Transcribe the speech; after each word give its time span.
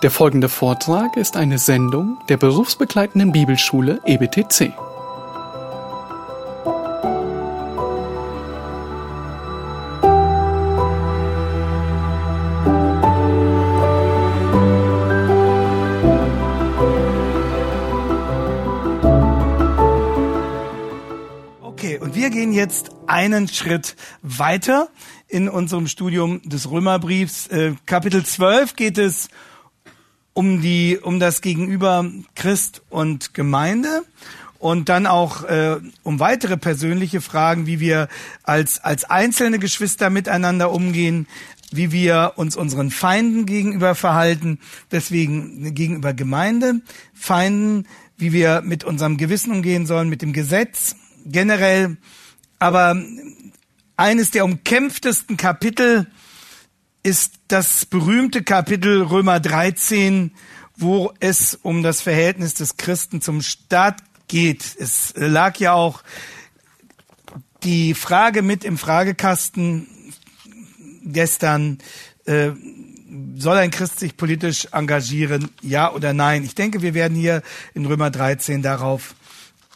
Der 0.00 0.12
folgende 0.12 0.48
Vortrag 0.48 1.16
ist 1.16 1.36
eine 1.36 1.58
Sendung 1.58 2.18
der 2.28 2.36
berufsbegleitenden 2.36 3.32
Bibelschule 3.32 4.00
EBTC. 4.06 4.72
Okay, 21.60 21.98
und 21.98 22.14
wir 22.14 22.30
gehen 22.30 22.52
jetzt 22.52 22.90
einen 23.08 23.48
Schritt 23.48 23.96
weiter 24.22 24.90
in 25.26 25.48
unserem 25.48 25.88
Studium 25.88 26.40
des 26.44 26.70
Römerbriefs. 26.70 27.48
Äh, 27.48 27.74
Kapitel 27.84 28.24
12 28.24 28.76
geht 28.76 28.96
es 28.96 29.26
um 29.26 29.47
die, 30.42 30.98
um 31.02 31.18
das 31.18 31.40
Gegenüber 31.40 32.08
Christ 32.36 32.82
und 32.90 33.34
Gemeinde 33.34 34.02
und 34.60 34.88
dann 34.88 35.06
auch 35.06 35.42
äh, 35.42 35.78
um 36.04 36.20
weitere 36.20 36.56
persönliche 36.56 37.20
Fragen, 37.20 37.66
wie 37.66 37.80
wir 37.80 38.08
als 38.44 38.82
als 38.84 39.04
einzelne 39.04 39.58
Geschwister 39.58 40.10
miteinander 40.10 40.70
umgehen, 40.70 41.26
wie 41.72 41.90
wir 41.90 42.34
uns 42.36 42.56
unseren 42.56 42.92
Feinden 42.92 43.46
gegenüber 43.46 43.96
verhalten, 43.96 44.60
deswegen 44.92 45.74
gegenüber 45.74 46.14
Gemeinde, 46.14 46.82
Feinden, 47.14 47.86
wie 48.16 48.32
wir 48.32 48.62
mit 48.64 48.84
unserem 48.84 49.16
Gewissen 49.16 49.50
umgehen 49.50 49.86
sollen, 49.86 50.08
mit 50.08 50.22
dem 50.22 50.32
Gesetz 50.32 50.94
generell. 51.26 51.96
Aber 52.60 52.96
eines 53.96 54.30
der 54.30 54.44
umkämpftesten 54.44 55.36
Kapitel 55.36 56.06
ist 57.02 57.34
das 57.48 57.86
berühmte 57.86 58.42
Kapitel 58.42 59.02
Römer 59.02 59.40
13, 59.40 60.32
wo 60.76 61.12
es 61.20 61.58
um 61.62 61.82
das 61.82 62.00
Verhältnis 62.00 62.54
des 62.54 62.76
Christen 62.76 63.20
zum 63.20 63.42
Staat 63.42 64.02
geht. 64.28 64.64
Es 64.78 65.12
lag 65.16 65.58
ja 65.58 65.72
auch 65.72 66.02
die 67.62 67.94
Frage 67.94 68.42
mit 68.42 68.64
im 68.64 68.78
Fragekasten 68.78 69.88
gestern, 71.04 71.78
äh, 72.26 72.50
soll 73.36 73.56
ein 73.56 73.70
Christ 73.70 73.98
sich 73.98 74.16
politisch 74.16 74.68
engagieren, 74.72 75.50
ja 75.62 75.92
oder 75.92 76.12
nein? 76.12 76.44
Ich 76.44 76.54
denke, 76.54 76.82
wir 76.82 76.94
werden 76.94 77.16
hier 77.16 77.42
in 77.74 77.86
Römer 77.86 78.10
13 78.10 78.62
darauf 78.62 79.14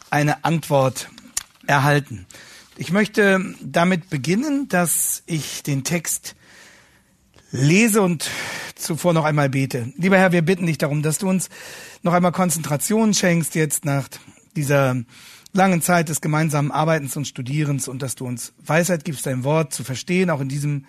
eine 0.09 0.45
Antwort 0.45 1.09
erhalten. 1.65 2.27
Ich 2.77 2.91
möchte 2.91 3.55
damit 3.61 4.09
beginnen, 4.09 4.67
dass 4.67 5.23
ich 5.25 5.63
den 5.63 5.83
Text 5.83 6.35
lese 7.53 8.01
und 8.01 8.29
zuvor 8.75 9.13
noch 9.13 9.25
einmal 9.25 9.47
bete. 9.47 9.93
Lieber 9.95 10.17
Herr, 10.17 10.31
wir 10.31 10.41
bitten 10.41 10.65
dich 10.65 10.79
darum, 10.79 11.03
dass 11.03 11.19
du 11.19 11.29
uns 11.29 11.49
noch 12.01 12.13
einmal 12.13 12.31
Konzentration 12.31 13.13
schenkst 13.13 13.53
jetzt 13.55 13.85
nach 13.85 14.09
dieser 14.55 14.97
langen 15.53 15.83
Zeit 15.83 16.09
des 16.09 16.19
gemeinsamen 16.19 16.71
Arbeitens 16.71 17.15
und 17.15 17.27
Studierens 17.27 17.87
und 17.87 18.01
dass 18.01 18.15
du 18.15 18.25
uns 18.25 18.53
Weisheit 18.65 19.05
gibst, 19.05 19.27
dein 19.27 19.43
Wort 19.43 19.71
zu 19.71 19.83
verstehen, 19.83 20.31
auch 20.31 20.41
in 20.41 20.49
diesem 20.49 20.85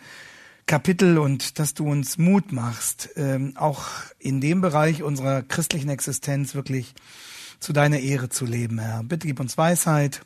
Kapitel 0.64 1.18
und 1.18 1.58
dass 1.58 1.74
du 1.74 1.86
uns 1.86 2.16
Mut 2.16 2.50
machst, 2.50 3.10
ähm, 3.16 3.52
auch 3.56 3.84
in 4.18 4.40
dem 4.40 4.62
Bereich 4.62 5.02
unserer 5.02 5.42
christlichen 5.42 5.90
Existenz 5.90 6.54
wirklich 6.54 6.94
zu 7.60 7.74
deiner 7.74 7.98
Ehre 7.98 8.30
zu 8.30 8.46
leben, 8.46 8.78
Herr. 8.78 9.02
Bitte 9.04 9.26
gib 9.26 9.38
uns 9.38 9.58
Weisheit 9.58 10.22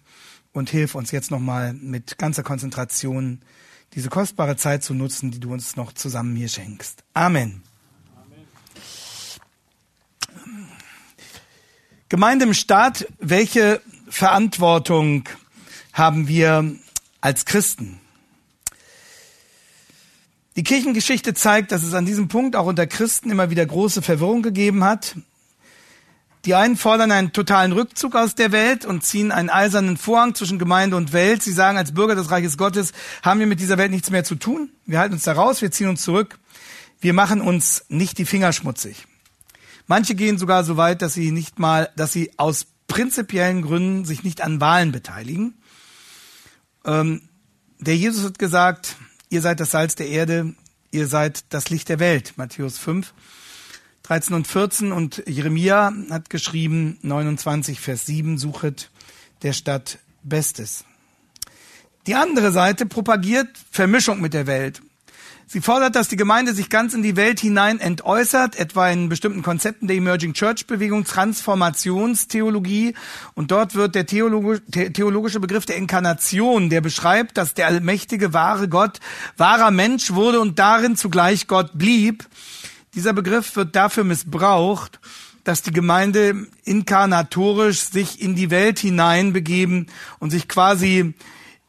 und 0.52 0.70
hilf 0.70 0.94
uns 0.94 1.10
jetzt 1.10 1.32
nochmal 1.32 1.74
mit 1.74 2.16
ganzer 2.16 2.44
Konzentration 2.44 3.40
diese 3.94 4.08
kostbare 4.08 4.56
Zeit 4.56 4.84
zu 4.84 4.94
nutzen, 4.94 5.30
die 5.30 5.40
du 5.40 5.52
uns 5.52 5.76
noch 5.76 5.92
zusammen 5.92 6.36
hier 6.36 6.48
schenkst. 6.48 7.02
Amen. 7.14 7.62
Amen. 10.34 10.68
Gemeinde 12.08 12.46
im 12.46 12.54
Staat, 12.54 13.06
welche 13.18 13.80
Verantwortung 14.08 15.28
haben 15.92 16.28
wir 16.28 16.76
als 17.20 17.44
Christen? 17.44 18.00
Die 20.56 20.64
Kirchengeschichte 20.64 21.34
zeigt, 21.34 21.70
dass 21.70 21.84
es 21.84 21.94
an 21.94 22.04
diesem 22.04 22.26
Punkt 22.26 22.56
auch 22.56 22.66
unter 22.66 22.86
Christen 22.88 23.30
immer 23.30 23.48
wieder 23.50 23.64
große 23.64 24.02
Verwirrung 24.02 24.42
gegeben 24.42 24.82
hat. 24.82 25.14
Die 26.48 26.54
einen 26.54 26.78
fordern 26.78 27.12
einen 27.12 27.34
totalen 27.34 27.72
Rückzug 27.72 28.14
aus 28.14 28.34
der 28.34 28.52
Welt 28.52 28.86
und 28.86 29.04
ziehen 29.04 29.32
einen 29.32 29.50
eisernen 29.50 29.98
Vorhang 29.98 30.34
zwischen 30.34 30.58
Gemeinde 30.58 30.96
und 30.96 31.12
Welt. 31.12 31.42
Sie 31.42 31.52
sagen, 31.52 31.76
als 31.76 31.92
Bürger 31.92 32.14
des 32.14 32.30
Reiches 32.30 32.56
Gottes 32.56 32.92
haben 33.22 33.38
wir 33.38 33.46
mit 33.46 33.60
dieser 33.60 33.76
Welt 33.76 33.90
nichts 33.90 34.08
mehr 34.08 34.24
zu 34.24 34.34
tun. 34.34 34.70
Wir 34.86 34.98
halten 34.98 35.12
uns 35.12 35.24
da 35.24 35.34
raus, 35.34 35.60
wir 35.60 35.70
ziehen 35.70 35.90
uns 35.90 36.00
zurück. 36.00 36.38
Wir 37.02 37.12
machen 37.12 37.42
uns 37.42 37.84
nicht 37.90 38.16
die 38.16 38.24
Finger 38.24 38.54
schmutzig. 38.54 39.06
Manche 39.88 40.14
gehen 40.14 40.38
sogar 40.38 40.64
so 40.64 40.78
weit, 40.78 41.02
dass 41.02 41.12
sie 41.12 41.32
nicht 41.32 41.58
mal, 41.58 41.90
dass 41.96 42.14
sie 42.14 42.30
aus 42.38 42.66
prinzipiellen 42.86 43.60
Gründen 43.60 44.06
sich 44.06 44.24
nicht 44.24 44.40
an 44.40 44.58
Wahlen 44.58 44.90
beteiligen. 44.90 45.52
Ähm, 46.86 47.28
der 47.78 47.98
Jesus 47.98 48.24
hat 48.24 48.38
gesagt, 48.38 48.96
ihr 49.28 49.42
seid 49.42 49.60
das 49.60 49.72
Salz 49.72 49.96
der 49.96 50.08
Erde, 50.08 50.54
ihr 50.92 51.08
seid 51.08 51.44
das 51.50 51.68
Licht 51.68 51.90
der 51.90 51.98
Welt. 51.98 52.32
Matthäus 52.36 52.78
5. 52.78 53.12
13 54.08 54.34
und 54.34 54.46
14 54.46 54.90
und 54.90 55.22
Jeremia 55.26 55.92
hat 56.10 56.30
geschrieben 56.30 56.98
29 57.02 57.78
Vers 57.78 58.06
7 58.06 58.38
suchet 58.38 58.90
der 59.42 59.52
Stadt 59.52 59.98
Bestes. 60.22 60.86
Die 62.06 62.14
andere 62.14 62.50
Seite 62.50 62.86
propagiert 62.86 63.50
Vermischung 63.70 64.22
mit 64.22 64.32
der 64.32 64.46
Welt. 64.46 64.80
Sie 65.46 65.60
fordert, 65.60 65.94
dass 65.94 66.08
die 66.08 66.16
Gemeinde 66.16 66.54
sich 66.54 66.70
ganz 66.70 66.94
in 66.94 67.02
die 67.02 67.16
Welt 67.16 67.38
hinein 67.40 67.80
entäußert, 67.80 68.58
etwa 68.58 68.88
in 68.88 69.10
bestimmten 69.10 69.42
Konzepten 69.42 69.88
der 69.88 69.96
Emerging 69.96 70.32
Church 70.32 70.66
Bewegung, 70.66 71.04
Transformationstheologie. 71.04 72.94
Und 73.34 73.50
dort 73.50 73.74
wird 73.74 73.94
der 73.94 74.06
theologische 74.06 75.40
Begriff 75.40 75.66
der 75.66 75.76
Inkarnation, 75.76 76.70
der 76.70 76.80
beschreibt, 76.80 77.36
dass 77.36 77.52
der 77.52 77.66
allmächtige, 77.66 78.32
wahre 78.32 78.68
Gott 78.68 79.00
wahrer 79.36 79.70
Mensch 79.70 80.12
wurde 80.12 80.40
und 80.40 80.58
darin 80.58 80.96
zugleich 80.96 81.46
Gott 81.46 81.72
blieb, 81.74 82.26
dieser 82.98 83.12
Begriff 83.12 83.54
wird 83.54 83.76
dafür 83.76 84.02
missbraucht, 84.02 84.98
dass 85.44 85.62
die 85.62 85.70
Gemeinde 85.70 86.48
inkarnatorisch 86.64 87.78
sich 87.78 88.20
in 88.20 88.34
die 88.34 88.50
Welt 88.50 88.80
hineinbegeben 88.80 89.86
und 90.18 90.30
sich 90.30 90.48
quasi 90.48 91.14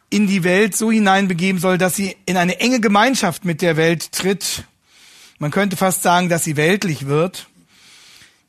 in 0.09 0.25
die 0.25 0.43
Welt 0.43 0.75
so 0.75 0.91
hineinbegeben 0.91 1.61
soll, 1.61 1.77
dass 1.77 1.95
sie 1.95 2.17
in 2.25 2.35
eine 2.35 2.59
enge 2.59 2.79
Gemeinschaft 2.79 3.45
mit 3.45 3.61
der 3.61 3.77
Welt 3.77 4.11
tritt. 4.11 4.63
Man 5.37 5.51
könnte 5.51 5.77
fast 5.77 6.01
sagen, 6.01 6.29
dass 6.29 6.43
sie 6.43 6.57
weltlich 6.57 7.05
wird. 7.05 7.45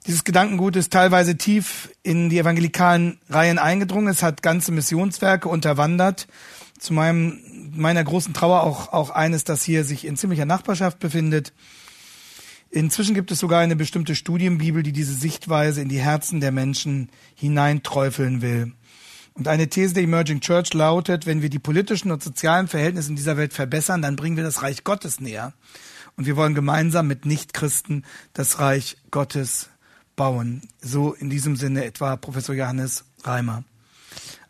Dieses 0.06 0.24
Gedankengut 0.24 0.74
ist 0.74 0.90
teilweise 0.90 1.36
tief 1.36 1.90
in 2.02 2.30
die 2.30 2.38
evangelikalen 2.38 3.20
Reihen 3.28 3.58
eingedrungen. 3.58 4.08
Es 4.08 4.22
hat 4.22 4.42
ganze 4.42 4.72
Missionswerke 4.72 5.50
unterwandert. 5.50 6.28
Zu 6.78 6.94
meinem, 6.94 7.40
meiner 7.76 8.02
großen 8.02 8.32
Trauer 8.32 8.62
auch, 8.62 8.94
auch 8.94 9.10
eines, 9.10 9.44
das 9.44 9.64
hier 9.64 9.84
sich 9.84 10.06
in 10.06 10.16
ziemlicher 10.16 10.46
Nachbarschaft 10.46 10.98
befindet. 10.98 11.52
Inzwischen 12.70 13.14
gibt 13.14 13.32
es 13.32 13.40
sogar 13.40 13.60
eine 13.60 13.74
bestimmte 13.74 14.14
Studienbibel, 14.14 14.82
die 14.82 14.92
diese 14.92 15.14
Sichtweise 15.14 15.82
in 15.82 15.88
die 15.88 15.98
Herzen 15.98 16.40
der 16.40 16.52
Menschen 16.52 17.10
hineinträufeln 17.34 18.42
will. 18.42 18.72
Und 19.34 19.48
eine 19.48 19.68
These 19.68 19.94
der 19.94 20.04
Emerging 20.04 20.40
Church 20.40 20.72
lautet, 20.74 21.26
wenn 21.26 21.42
wir 21.42 21.50
die 21.50 21.58
politischen 21.58 22.12
und 22.12 22.22
sozialen 22.22 22.68
Verhältnisse 22.68 23.10
in 23.10 23.16
dieser 23.16 23.36
Welt 23.36 23.52
verbessern, 23.52 24.02
dann 24.02 24.16
bringen 24.16 24.36
wir 24.36 24.44
das 24.44 24.62
Reich 24.62 24.84
Gottes 24.84 25.20
näher. 25.20 25.52
Und 26.16 26.26
wir 26.26 26.36
wollen 26.36 26.54
gemeinsam 26.54 27.06
mit 27.06 27.26
Nichtchristen 27.26 28.04
das 28.34 28.60
Reich 28.60 28.98
Gottes 29.10 29.70
bauen. 30.14 30.62
So 30.80 31.12
in 31.14 31.30
diesem 31.30 31.56
Sinne 31.56 31.84
etwa 31.84 32.16
Professor 32.16 32.54
Johannes 32.54 33.04
Reimer. 33.22 33.64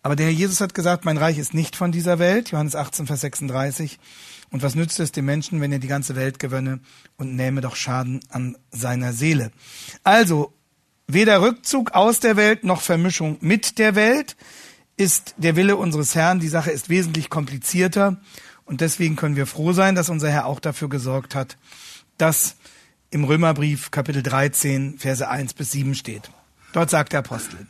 Aber 0.03 0.17
der 0.17 0.27
Herr 0.27 0.33
Jesus 0.33 0.61
hat 0.61 0.75
gesagt, 0.75 1.05
mein 1.05 1.19
Reich 1.19 1.39
ist 1.39 1.55
nicht 1.55 1.77
von 1.77 1.93
dieser 1.93 2.19
Welt, 2.19 2.51
Johannes 2.51 2.75
18, 2.75 3.07
Vers 3.07 3.21
36. 3.21 3.99
Und 4.51 4.63
was 4.63 4.75
nützt 4.75 4.99
es 4.99 5.13
dem 5.13 5.27
Menschen, 5.27 5.61
wenn 5.61 5.73
er 5.73 5.79
die 5.79 5.87
ganze 5.87 6.17
Welt 6.17 6.39
gewönne 6.39 6.81
und 7.17 7.37
nähme 7.37 7.61
doch 7.61 7.77
Schaden 7.77 8.21
an 8.31 8.57
seiner 8.71 9.13
Seele? 9.13 9.53
Also, 10.03 10.53
weder 11.07 11.41
Rückzug 11.41 11.93
aus 11.93 12.21
der 12.21 12.37
Welt 12.37 12.65
noch 12.65 12.81
Vermischung 12.81 13.39
mit 13.41 13.79
der 13.79 13.95
Welt 13.95 14.37
ist 14.97 15.35
der 15.39 15.57
Wille 15.57 15.77
unseres 15.77 16.15
Herrn. 16.15 16.41
Die 16.41 16.49
Sache 16.49 16.71
ist 16.71 16.89
wesentlich 16.89 17.31
komplizierter. 17.31 18.21
Und 18.65 18.81
deswegen 18.81 19.17
können 19.17 19.37
wir 19.37 19.47
froh 19.47 19.73
sein, 19.73 19.95
dass 19.95 20.11
unser 20.11 20.31
Herr 20.31 20.47
auch 20.47 20.61
dafür 20.61 20.89
gesorgt 20.89 21.35
hat, 21.35 21.57
dass 22.19 22.57
im 23.11 23.25
Römerbrief 23.25 23.91
Kapitel 23.91 24.23
13, 24.23 24.99
Verse 24.99 25.27
1 25.27 25.55
bis 25.55 25.73
7 25.73 25.95
steht. 25.95 26.31
Dort 26.73 26.91
sagt 26.91 27.13
der 27.13 27.21
Apostel, 27.21 27.67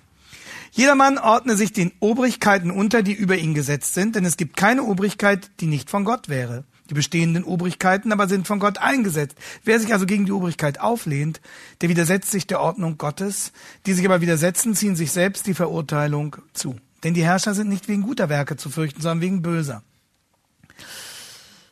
Jedermann 0.72 1.18
ordne 1.18 1.56
sich 1.56 1.72
den 1.72 1.92
Obrigkeiten 2.00 2.70
unter, 2.70 3.02
die 3.02 3.12
über 3.12 3.36
ihn 3.36 3.54
gesetzt 3.54 3.94
sind, 3.94 4.14
denn 4.14 4.24
es 4.24 4.36
gibt 4.36 4.56
keine 4.56 4.82
Obrigkeit, 4.84 5.50
die 5.60 5.66
nicht 5.66 5.90
von 5.90 6.04
Gott 6.04 6.28
wäre. 6.28 6.64
Die 6.90 6.94
bestehenden 6.94 7.44
Obrigkeiten 7.44 8.12
aber 8.12 8.28
sind 8.28 8.48
von 8.48 8.58
Gott 8.58 8.78
eingesetzt. 8.78 9.36
Wer 9.64 9.78
sich 9.78 9.92
also 9.92 10.06
gegen 10.06 10.26
die 10.26 10.32
Obrigkeit 10.32 10.80
auflehnt, 10.80 11.40
der 11.80 11.88
widersetzt 11.88 12.32
sich 12.32 12.48
der 12.48 12.60
Ordnung 12.60 12.98
Gottes. 12.98 13.52
Die 13.86 13.92
sich 13.92 14.04
aber 14.04 14.20
widersetzen, 14.20 14.74
ziehen 14.74 14.96
sich 14.96 15.12
selbst 15.12 15.46
die 15.46 15.54
Verurteilung 15.54 16.36
zu. 16.52 16.76
Denn 17.04 17.14
die 17.14 17.24
Herrscher 17.24 17.54
sind 17.54 17.68
nicht 17.68 17.88
wegen 17.88 18.02
guter 18.02 18.28
Werke 18.28 18.56
zu 18.56 18.70
fürchten, 18.70 19.00
sondern 19.00 19.20
wegen 19.20 19.40
böser. 19.40 19.82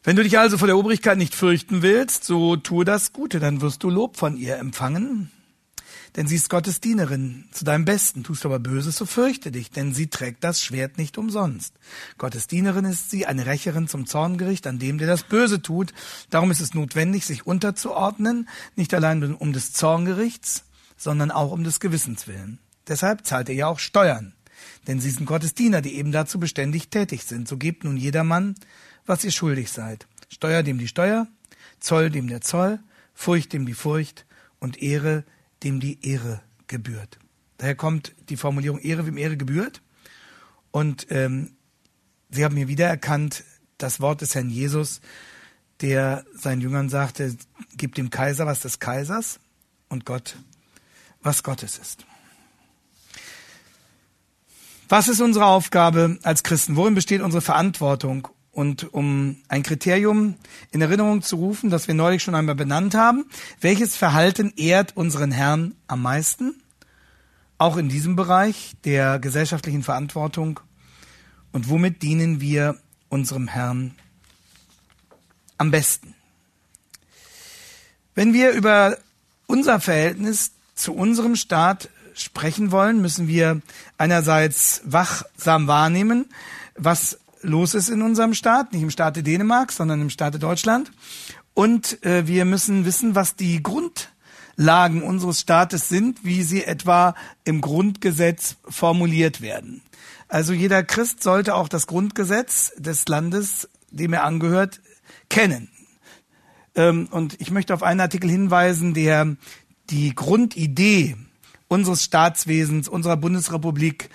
Wenn 0.05 0.17
du 0.17 0.23
dich 0.23 0.39
also 0.39 0.57
vor 0.57 0.69
der 0.69 0.79
Obrigkeit 0.79 1.19
nicht 1.19 1.35
fürchten 1.35 1.83
willst, 1.83 2.25
so 2.25 2.57
tue 2.57 2.85
das 2.85 3.13
Gute, 3.13 3.41
dann 3.41 3.61
wirst 3.61 3.83
du 3.83 3.91
Lob 3.91 4.17
von 4.17 4.37
ihr 4.37 4.57
empfangen. 4.57 5.31
Denn 6.17 6.27
sie 6.27 6.37
ist 6.37 6.51
Gottes 6.51 6.81
Dienerin 6.81 7.45
zu 7.53 7.65
deinem 7.65 7.85
Besten. 7.85 8.25
Tust 8.25 8.45
du 8.45 8.49
aber 8.49 8.59
Böses, 8.59 8.97
so 8.97 9.07
fürchte 9.07 9.51
dich, 9.51 9.71
denn 9.71 9.95
sie 9.95 10.09
trägt 10.09 10.43
das 10.45 10.63
Schwert 10.63 10.99
nicht 10.99 11.19
umsonst. 11.19 11.75
Gottes 12.17 12.47
Dienerin 12.47 12.85
ist 12.85 13.11
sie, 13.11 13.27
eine 13.27 13.47
Rächerin 13.47 13.89
zum 13.89 14.07
Zorngericht 14.07 14.67
an 14.67 14.79
dem, 14.79 14.99
der 14.99 15.07
das 15.07 15.23
Böse 15.23 15.63
tut. 15.63 15.93
Darum 16.31 16.51
ist 16.51 16.61
es 16.61 16.75
notwendig, 16.75 17.25
sich 17.27 17.47
unterzuordnen, 17.47 18.49
nicht 18.77 18.95
allein 18.95 19.35
um 19.35 19.53
des 19.53 19.73
Zorngerichts, 19.73 20.65
sondern 20.97 21.31
auch 21.31 21.53
um 21.53 21.65
des 21.65 21.81
Gewissens 21.81 22.27
willen. 22.27 22.59
Deshalb 22.89 23.27
zahlt 23.27 23.49
er 23.49 23.55
ja 23.55 23.67
auch 23.67 23.79
Steuern. 23.79 24.35
Denn 24.87 25.01
sie 25.01 25.11
sind 25.11 25.27
Gottes 25.27 25.55
Diener, 25.55 25.83
die 25.83 25.95
eben 25.95 26.13
dazu 26.13 26.41
beständig 26.41 26.89
tätig 26.89 27.25
sind. 27.25 27.47
So 27.47 27.57
gebt 27.57 27.85
nun 27.85 27.97
jedermann, 27.97 28.55
was 29.07 29.25
ihr 29.25 29.31
schuldig 29.31 29.71
seid. 29.71 30.07
Steuer 30.29 30.63
dem 30.63 30.79
die 30.79 30.89
Steuer, 30.89 31.27
Zoll 31.81 32.11
dem 32.11 32.29
der 32.29 32.41
Zoll, 32.41 32.81
Furcht 33.15 33.53
dem 33.53 33.67
die 33.67 33.75
Furcht 33.75 34.27
und 34.59 34.83
Ehre 34.83 35.25
dem 35.63 35.81
die 35.81 35.99
Ehre 36.07 36.41
gebührt. 36.67 37.19
Daher 37.59 37.75
kommt 37.75 38.15
die 38.29 38.37
Formulierung 38.37 38.79
Ehre, 38.79 39.07
wem 39.07 39.17
Ehre 39.17 39.37
gebührt. 39.37 39.83
Und 40.71 41.07
ähm, 41.11 41.57
sie 42.31 42.45
haben 42.45 42.57
hier 42.57 42.69
wiedererkannt 42.69 43.45
das 43.79 44.01
Wort 44.01 44.21
des 44.21 44.35
Herrn 44.35 44.51
Jesus, 44.51 45.01
der 45.81 46.25
seinen 46.35 46.61
Jüngern 46.61 46.89
sagte, 46.89 47.37
gib 47.77 47.95
dem 47.95 48.11
Kaiser 48.11 48.47
was 48.47 48.61
des 48.61 48.79
Kaisers 48.79 49.41
und 49.89 50.05
Gott 50.05 50.37
was 51.23 51.43
Gottes 51.43 51.79
ist. 51.79 52.05
Was 54.89 55.09
ist 55.09 55.21
unsere 55.21 55.47
Aufgabe 55.47 56.19
als 56.23 56.43
Christen? 56.43 56.77
Worin 56.77 56.95
besteht 56.95 57.21
unsere 57.21 57.43
Verantwortung? 57.43 58.29
Und 58.59 58.93
um 58.93 59.37
ein 59.47 59.63
Kriterium 59.63 60.35
in 60.73 60.81
Erinnerung 60.81 61.23
zu 61.23 61.37
rufen, 61.37 61.71
das 61.71 61.87
wir 61.87 61.95
neulich 61.95 62.25
schon 62.25 62.35
einmal 62.35 62.57
benannt 62.57 62.97
haben, 62.97 63.25
welches 63.61 63.95
Verhalten 63.95 64.53
ehrt 64.57 64.97
unseren 64.97 65.31
Herrn 65.31 65.77
am 65.87 66.03
meisten? 66.03 66.61
Auch 67.57 67.77
in 67.77 67.89
diesem 67.89 68.17
Bereich 68.17 68.73
der 68.85 69.21
gesellschaftlichen 69.21 69.85
Verantwortung. 69.85 70.59
Und 71.53 71.69
womit 71.69 72.03
dienen 72.03 72.41
wir 72.41 72.77
unserem 73.09 73.47
Herrn 73.47 73.95
am 75.57 75.71
besten? 75.71 76.17
Wenn 78.17 78.33
wir 78.33 78.51
über 78.51 78.99
unser 79.47 79.79
Verhältnis 79.79 80.51
zu 80.75 80.95
unserem 80.95 81.37
Staat 81.37 81.91
sprechen 82.13 82.73
wollen, 82.73 83.01
müssen 83.01 83.29
wir 83.29 83.63
einerseits 83.99 84.83
wachsam 84.85 85.69
wahrnehmen, 85.69 86.29
was 86.75 87.19
los 87.43 87.75
ist 87.75 87.89
in 87.89 88.03
unserem 88.03 88.35
Staat, 88.35 88.73
nicht 88.73 88.83
im 88.83 88.91
Staate 88.91 89.23
Dänemark, 89.23 89.73
sondern 89.73 90.01
im 90.01 90.11
Staate 90.11 90.39
Deutschland. 90.39 90.91
Und 91.55 92.05
äh, 92.05 92.27
wir 92.27 92.45
müssen 92.45 92.85
wissen, 92.85 93.15
was 93.15 93.37
die 93.37 93.63
Grundlagen 93.63 95.03
unseres 95.03 95.41
Staates 95.41 95.89
sind, 95.89 96.25
wie 96.25 96.43
sie 96.43 96.65
etwa 96.65 97.15
im 97.45 97.61
Grundgesetz 97.61 98.57
formuliert 98.69 99.41
werden. 99.41 99.83
Also 100.29 100.53
jeder 100.53 100.83
Christ 100.83 101.23
sollte 101.23 101.55
auch 101.55 101.69
das 101.69 101.87
Grundgesetz 101.87 102.73
des 102.77 103.09
Landes, 103.09 103.69
dem 103.91 104.13
er 104.13 104.25
angehört, 104.25 104.81
kennen. 105.29 105.71
Ähm, 106.75 107.09
und 107.11 107.41
ich 107.41 107.51
möchte 107.51 107.75
auf 107.75 107.83
einen 107.83 108.01
Artikel 108.01 108.31
hinweisen, 108.31 108.95
der 108.95 109.37
die 109.91 110.15
Grundidee 110.15 111.17
unseres 111.67 112.05
Staatswesens, 112.05 112.89
unserer 112.89 113.17
Bundesrepublik 113.17 114.11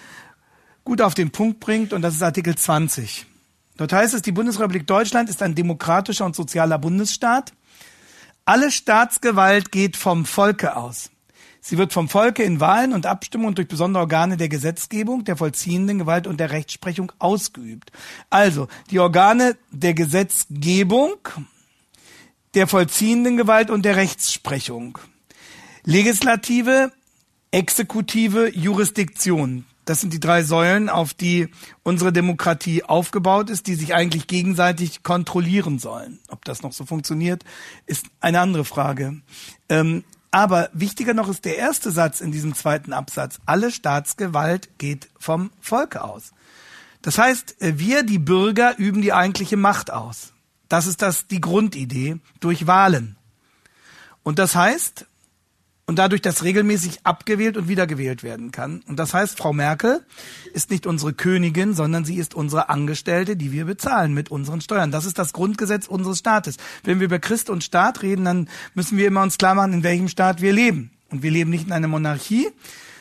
gut 0.83 1.01
auf 1.01 1.13
den 1.13 1.31
Punkt 1.31 1.59
bringt, 1.59 1.93
und 1.93 2.01
das 2.01 2.15
ist 2.15 2.23
Artikel 2.23 2.55
20. 2.55 3.25
Dort 3.77 3.93
heißt 3.93 4.13
es, 4.13 4.21
die 4.21 4.31
Bundesrepublik 4.31 4.85
Deutschland 4.85 5.29
ist 5.29 5.41
ein 5.41 5.55
demokratischer 5.55 6.25
und 6.25 6.35
sozialer 6.35 6.77
Bundesstaat. 6.77 7.53
Alle 8.45 8.71
Staatsgewalt 8.71 9.71
geht 9.71 9.97
vom 9.97 10.25
Volke 10.25 10.75
aus. 10.75 11.09
Sie 11.65 11.77
wird 11.77 11.93
vom 11.93 12.09
Volke 12.09 12.43
in 12.43 12.59
Wahlen 12.59 12.91
und 12.91 13.05
Abstimmungen 13.05 13.55
durch 13.55 13.69
besondere 13.69 14.01
Organe 14.01 14.35
der 14.35 14.49
Gesetzgebung, 14.49 15.23
der 15.23 15.37
vollziehenden 15.37 15.97
Gewalt 15.97 16.27
und 16.27 16.41
der 16.41 16.51
Rechtsprechung 16.51 17.13
ausgeübt. 17.19 17.91
Also 18.29 18.67
die 18.91 18.99
Organe 18.99 19.55
der 19.71 19.93
Gesetzgebung, 19.93 21.15
der 22.53 22.67
vollziehenden 22.67 23.37
Gewalt 23.37 23.69
und 23.71 23.85
der 23.85 23.95
Rechtsprechung. 23.95 24.97
Legislative, 25.85 26.91
Exekutive, 27.51 28.51
Jurisdiktion. 28.53 29.65
Das 29.85 30.01
sind 30.01 30.13
die 30.13 30.19
drei 30.19 30.43
Säulen, 30.43 30.89
auf 30.89 31.13
die 31.13 31.49
unsere 31.83 32.13
Demokratie 32.13 32.83
aufgebaut 32.83 33.49
ist, 33.49 33.67
die 33.67 33.75
sich 33.75 33.93
eigentlich 33.93 34.27
gegenseitig 34.27 35.03
kontrollieren 35.03 35.79
sollen. 35.79 36.19
Ob 36.29 36.45
das 36.45 36.61
noch 36.61 36.71
so 36.71 36.85
funktioniert, 36.85 37.43
ist 37.85 38.05
eine 38.21 38.39
andere 38.39 38.65
Frage. 38.65 39.21
Ähm, 39.67 40.03
aber 40.31 40.69
wichtiger 40.73 41.13
noch 41.13 41.29
ist 41.29 41.45
der 41.45 41.57
erste 41.57 41.91
Satz 41.91 42.21
in 42.21 42.31
diesem 42.31 42.55
zweiten 42.55 42.93
Absatz. 42.93 43.39
Alle 43.45 43.71
Staatsgewalt 43.71 44.79
geht 44.79 45.09
vom 45.19 45.51
Volke 45.59 46.03
aus. 46.03 46.31
Das 47.03 47.17
heißt, 47.17 47.61
äh, 47.61 47.77
wir, 47.77 48.03
die 48.03 48.19
Bürger, 48.19 48.77
üben 48.77 49.01
die 49.01 49.13
eigentliche 49.13 49.57
Macht 49.57 49.91
aus. 49.91 50.33
Das 50.69 50.87
ist 50.87 51.01
das, 51.01 51.27
die 51.27 51.41
Grundidee 51.41 52.17
durch 52.39 52.65
Wahlen. 52.65 53.17
Und 54.23 54.39
das 54.39 54.55
heißt, 54.55 55.05
und 55.85 55.99
dadurch, 55.99 56.21
dass 56.21 56.43
regelmäßig 56.43 56.99
abgewählt 57.03 57.57
und 57.57 57.67
wiedergewählt 57.67 58.23
werden 58.23 58.51
kann. 58.51 58.83
Und 58.87 58.97
das 58.97 59.13
heißt, 59.13 59.37
Frau 59.37 59.51
Merkel 59.51 60.05
ist 60.53 60.71
nicht 60.71 60.87
unsere 60.87 61.13
Königin, 61.13 61.73
sondern 61.73 62.05
sie 62.05 62.15
ist 62.15 62.35
unsere 62.35 62.69
Angestellte, 62.69 63.35
die 63.35 63.51
wir 63.51 63.65
bezahlen 63.65 64.13
mit 64.13 64.31
unseren 64.31 64.61
Steuern. 64.61 64.91
Das 64.91 65.05
ist 65.05 65.19
das 65.19 65.33
Grundgesetz 65.33 65.87
unseres 65.87 66.19
Staates. 66.19 66.55
Wenn 66.83 66.99
wir 66.99 67.05
über 67.05 67.19
Christ 67.19 67.49
und 67.49 67.63
Staat 67.63 68.01
reden, 68.01 68.25
dann 68.25 68.49
müssen 68.75 68.97
wir 68.97 69.07
immer 69.07 69.23
uns 69.23 69.37
klar 69.37 69.55
machen, 69.55 69.73
in 69.73 69.83
welchem 69.83 70.07
Staat 70.07 70.41
wir 70.41 70.53
leben. 70.53 70.91
Und 71.09 71.21
wir 71.21 71.31
leben 71.31 71.49
nicht 71.49 71.67
in 71.67 71.73
einer 71.73 71.89
Monarchie, 71.89 72.47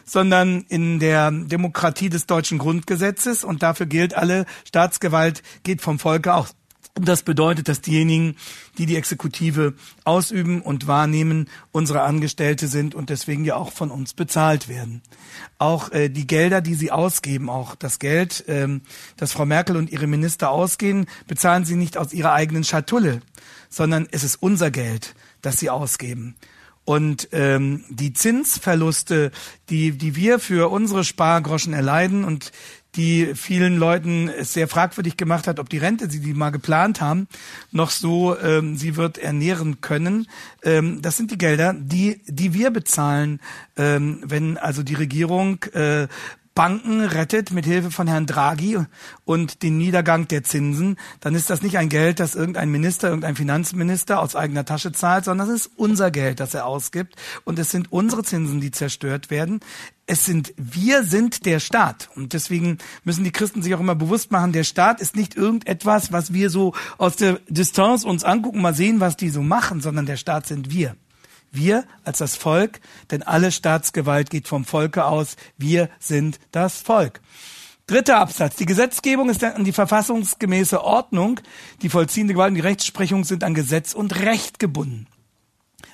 sondern 0.04 0.64
in 0.68 0.98
der 0.98 1.30
Demokratie 1.30 2.08
des 2.08 2.26
deutschen 2.26 2.58
Grundgesetzes. 2.58 3.44
Und 3.44 3.62
dafür 3.62 3.86
gilt, 3.86 4.14
alle 4.14 4.44
Staatsgewalt 4.66 5.42
geht 5.62 5.80
vom 5.82 6.00
Volke 6.00 6.34
aus. 6.34 6.54
Das 6.94 7.22
bedeutet, 7.22 7.68
dass 7.68 7.80
diejenigen, 7.80 8.36
die 8.76 8.84
die 8.84 8.96
Exekutive 8.96 9.72
ausüben 10.04 10.60
und 10.60 10.86
wahrnehmen, 10.86 11.48
unsere 11.70 12.02
Angestellte 12.02 12.68
sind 12.68 12.94
und 12.94 13.08
deswegen 13.08 13.46
ja 13.46 13.56
auch 13.56 13.72
von 13.72 13.90
uns 13.90 14.12
bezahlt 14.12 14.68
werden. 14.68 15.00
Auch 15.58 15.90
äh, 15.92 16.10
die 16.10 16.26
Gelder, 16.26 16.60
die 16.60 16.74
sie 16.74 16.90
ausgeben, 16.90 17.48
auch 17.48 17.76
das 17.76 17.98
Geld, 17.98 18.44
ähm, 18.46 18.82
das 19.16 19.32
Frau 19.32 19.46
Merkel 19.46 19.78
und 19.78 19.90
ihre 19.90 20.06
Minister 20.06 20.50
ausgehen, 20.50 21.06
bezahlen 21.26 21.64
sie 21.64 21.76
nicht 21.76 21.96
aus 21.96 22.12
ihrer 22.12 22.34
eigenen 22.34 22.62
Schatulle, 22.62 23.20
sondern 23.70 24.06
es 24.10 24.22
ist 24.22 24.36
unser 24.42 24.70
Geld, 24.70 25.14
das 25.40 25.58
sie 25.58 25.70
ausgeben. 25.70 26.36
Und 26.84 27.28
ähm, 27.32 27.84
die 27.88 28.12
Zinsverluste, 28.12 29.30
die, 29.70 29.92
die 29.92 30.16
wir 30.16 30.40
für 30.40 30.70
unsere 30.70 31.04
Spargroschen 31.04 31.72
erleiden 31.72 32.24
und 32.24 32.50
die 32.94 33.34
vielen 33.34 33.78
Leuten 33.78 34.28
es 34.28 34.52
sehr 34.52 34.68
fragwürdig 34.68 35.16
gemacht 35.16 35.46
hat, 35.46 35.58
ob 35.58 35.70
die 35.70 35.78
Rente, 35.78 36.08
die 36.08 36.20
die 36.20 36.34
mal 36.34 36.50
geplant 36.50 37.00
haben, 37.00 37.26
noch 37.70 37.90
so 37.90 38.38
ähm, 38.38 38.76
sie 38.76 38.96
wird 38.96 39.18
ernähren 39.18 39.80
können. 39.80 40.26
Ähm, 40.62 41.00
das 41.00 41.16
sind 41.16 41.30
die 41.30 41.38
Gelder, 41.38 41.74
die 41.74 42.20
die 42.26 42.52
wir 42.54 42.70
bezahlen, 42.70 43.40
ähm, 43.76 44.20
wenn 44.24 44.58
also 44.58 44.82
die 44.82 44.94
Regierung 44.94 45.62
äh, 45.72 46.06
Banken 46.54 47.00
rettet 47.00 47.50
mit 47.50 47.64
Hilfe 47.64 47.90
von 47.90 48.06
Herrn 48.06 48.26
Draghi 48.26 48.78
und 49.24 49.62
den 49.62 49.78
Niedergang 49.78 50.28
der 50.28 50.44
Zinsen, 50.44 50.96
dann 51.20 51.34
ist 51.34 51.48
das 51.48 51.62
nicht 51.62 51.78
ein 51.78 51.88
Geld, 51.88 52.20
das 52.20 52.34
irgendein 52.34 52.70
Minister, 52.70 53.08
irgendein 53.08 53.36
Finanzminister 53.36 54.20
aus 54.20 54.36
eigener 54.36 54.64
Tasche 54.64 54.92
zahlt, 54.92 55.24
sondern 55.24 55.48
es 55.48 55.66
ist 55.66 55.70
unser 55.76 56.10
Geld, 56.10 56.40
das 56.40 56.54
er 56.54 56.66
ausgibt 56.66 57.16
und 57.44 57.58
es 57.58 57.70
sind 57.70 57.90
unsere 57.90 58.22
Zinsen, 58.22 58.60
die 58.60 58.70
zerstört 58.70 59.30
werden. 59.30 59.60
Es 60.04 60.26
sind, 60.26 60.52
wir 60.56 61.04
sind 61.04 61.46
der 61.46 61.60
Staat. 61.60 62.10
Und 62.16 62.32
deswegen 62.34 62.78
müssen 63.04 63.24
die 63.24 63.32
Christen 63.32 63.62
sich 63.62 63.74
auch 63.74 63.80
immer 63.80 63.94
bewusst 63.94 64.30
machen, 64.30 64.52
der 64.52 64.64
Staat 64.64 65.00
ist 65.00 65.16
nicht 65.16 65.36
irgendetwas, 65.36 66.12
was 66.12 66.32
wir 66.34 66.50
so 66.50 66.74
aus 66.98 67.16
der 67.16 67.40
Distanz 67.48 68.04
uns 68.04 68.24
angucken, 68.24 68.60
mal 68.60 68.74
sehen, 68.74 69.00
was 69.00 69.16
die 69.16 69.30
so 69.30 69.42
machen, 69.42 69.80
sondern 69.80 70.06
der 70.06 70.16
Staat 70.16 70.46
sind 70.46 70.70
wir. 70.70 70.96
Wir 71.52 71.84
als 72.02 72.18
das 72.18 72.34
Volk, 72.34 72.80
denn 73.10 73.22
alle 73.22 73.52
Staatsgewalt 73.52 74.30
geht 74.30 74.48
vom 74.48 74.64
Volke 74.64 75.04
aus. 75.04 75.36
Wir 75.58 75.90
sind 76.00 76.40
das 76.50 76.80
Volk. 76.80 77.20
Dritter 77.86 78.18
Absatz. 78.18 78.56
Die 78.56 78.64
Gesetzgebung 78.64 79.28
ist 79.28 79.44
an 79.44 79.64
die 79.64 79.72
verfassungsgemäße 79.72 80.82
Ordnung. 80.82 81.40
Die 81.82 81.90
vollziehende 81.90 82.32
Gewalt 82.32 82.50
und 82.50 82.54
die 82.54 82.60
Rechtsprechung 82.60 83.24
sind 83.24 83.44
an 83.44 83.54
Gesetz 83.54 83.92
und 83.92 84.18
Recht 84.20 84.58
gebunden. 84.58 85.06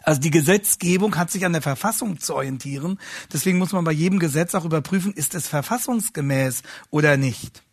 Also 0.04 0.20
die 0.20 0.30
Gesetzgebung 0.30 1.16
hat 1.16 1.30
sich 1.30 1.44
an 1.44 1.52
der 1.52 1.62
Verfassung 1.62 2.20
zu 2.20 2.36
orientieren. 2.36 2.98
Deswegen 3.32 3.58
muss 3.58 3.72
man 3.72 3.84
bei 3.84 3.92
jedem 3.92 4.18
Gesetz 4.20 4.54
auch 4.54 4.64
überprüfen, 4.64 5.12
ist 5.12 5.34
es 5.34 5.48
verfassungsgemäß 5.48 6.62
oder 6.90 7.16
nicht. 7.16 7.64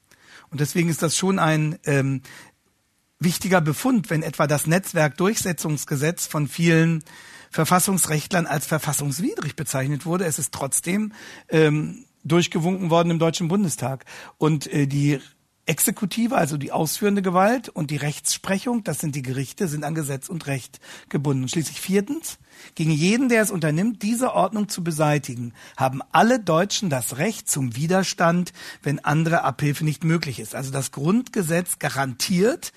Und 0.49 0.59
deswegen 0.59 0.89
ist 0.89 1.01
das 1.01 1.15
schon 1.15 1.37
ein 1.37 1.77
ähm, 1.85 2.21
wichtiger 3.19 3.61
Befund, 3.61 4.09
wenn 4.09 4.23
etwa 4.23 4.47
das 4.47 4.67
Netzwerkdurchsetzungsgesetz 4.67 6.27
von 6.27 6.47
vielen 6.47 7.03
Verfassungsrechtlern 7.55 8.47
als 8.47 8.65
verfassungswidrig 8.65 9.55
bezeichnet 9.55 10.05
wurde. 10.05 10.25
Es 10.25 10.39
ist 10.39 10.53
trotzdem 10.53 11.13
ähm, 11.47 12.03
durchgewunken 12.25 12.89
worden 12.89 13.11
im 13.11 13.19
Deutschen 13.19 13.47
Bundestag. 13.47 14.03
Und 14.37 14.67
äh, 14.67 14.87
die 14.87 15.21
Exekutive, 15.65 16.35
also 16.35 16.57
die 16.57 16.73
ausführende 16.73 17.21
Gewalt, 17.21 17.69
und 17.69 17.91
die 17.91 17.95
Rechtsprechung, 17.95 18.83
das 18.83 18.99
sind 18.99 19.15
die 19.15 19.21
Gerichte, 19.21 19.69
sind 19.69 19.85
an 19.85 19.95
Gesetz 19.95 20.27
und 20.27 20.47
Recht 20.47 20.81
gebunden. 21.07 21.43
Und 21.43 21.49
schließlich 21.49 21.79
viertens, 21.79 22.39
gegen 22.75 22.91
jeden, 22.91 23.29
der 23.29 23.41
es 23.41 23.51
unternimmt, 23.51 24.03
diese 24.03 24.33
Ordnung 24.33 24.67
zu 24.67 24.83
beseitigen, 24.83 25.53
haben 25.77 26.01
alle 26.11 26.41
Deutschen 26.41 26.89
das 26.89 27.19
Recht 27.19 27.49
zum 27.49 27.77
Widerstand, 27.77 28.51
wenn 28.83 28.99
andere 28.99 29.45
Abhilfe 29.45 29.85
nicht 29.85 30.03
möglich 30.03 30.41
ist. 30.41 30.55
Also 30.55 30.71
das 30.71 30.91
Grundgesetz 30.91 31.79
garantiert 31.79 32.73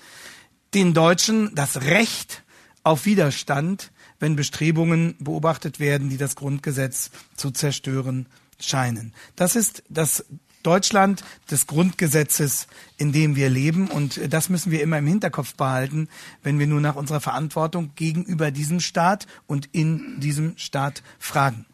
den 0.73 0.93
Deutschen 0.93 1.53
das 1.53 1.81
Recht 1.81 2.43
auf 2.83 3.05
Widerstand, 3.05 3.91
wenn 4.19 4.35
Bestrebungen 4.35 5.15
beobachtet 5.19 5.79
werden, 5.79 6.09
die 6.09 6.17
das 6.17 6.35
Grundgesetz 6.35 7.11
zu 7.35 7.51
zerstören 7.51 8.27
scheinen. 8.59 9.13
Das 9.35 9.55
ist 9.55 9.83
das 9.89 10.25
Deutschland 10.63 11.23
des 11.49 11.67
Grundgesetzes, 11.67 12.67
in 12.97 13.11
dem 13.11 13.35
wir 13.35 13.49
leben. 13.49 13.87
Und 13.87 14.19
das 14.31 14.49
müssen 14.49 14.71
wir 14.71 14.81
immer 14.81 14.97
im 14.97 15.07
Hinterkopf 15.07 15.55
behalten, 15.55 16.09
wenn 16.43 16.59
wir 16.59 16.67
nur 16.67 16.81
nach 16.81 16.95
unserer 16.95 17.21
Verantwortung 17.21 17.91
gegenüber 17.95 18.51
diesem 18.51 18.79
Staat 18.79 19.25
und 19.47 19.69
in 19.71 20.19
diesem 20.19 20.57
Staat 20.57 21.01
fragen. 21.17 21.65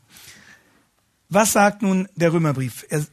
Was 1.30 1.54
sagt 1.54 1.82
nun 1.82 2.08
der 2.16 2.32
Römerbrief? 2.32 2.86
Er 2.90 3.06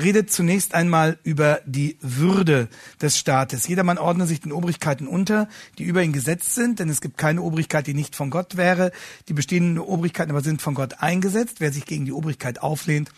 redet 0.00 0.32
zunächst 0.32 0.74
einmal 0.74 1.18
über 1.22 1.60
die 1.64 1.96
Würde 2.00 2.68
des 3.00 3.18
Staates. 3.18 3.68
Jedermann 3.68 3.98
ordne 3.98 4.26
sich 4.26 4.40
den 4.40 4.52
Obrigkeiten 4.52 5.06
unter, 5.06 5.48
die 5.78 5.84
über 5.84 6.02
ihn 6.02 6.12
gesetzt 6.12 6.54
sind, 6.54 6.78
denn 6.78 6.88
es 6.88 7.00
gibt 7.00 7.18
keine 7.18 7.42
Obrigkeit, 7.42 7.86
die 7.86 7.94
nicht 7.94 8.16
von 8.16 8.30
Gott 8.30 8.56
wäre. 8.56 8.92
Die 9.28 9.32
bestehenden 9.32 9.78
Obrigkeiten 9.78 10.30
aber 10.30 10.42
sind 10.42 10.62
von 10.62 10.74
Gott 10.74 11.00
eingesetzt. 11.00 11.56
Wer 11.60 11.72
sich 11.72 11.86
gegen 11.86 12.04
die 12.04 12.12
Obrigkeit 12.12 12.62
auflehnt, 12.62 13.10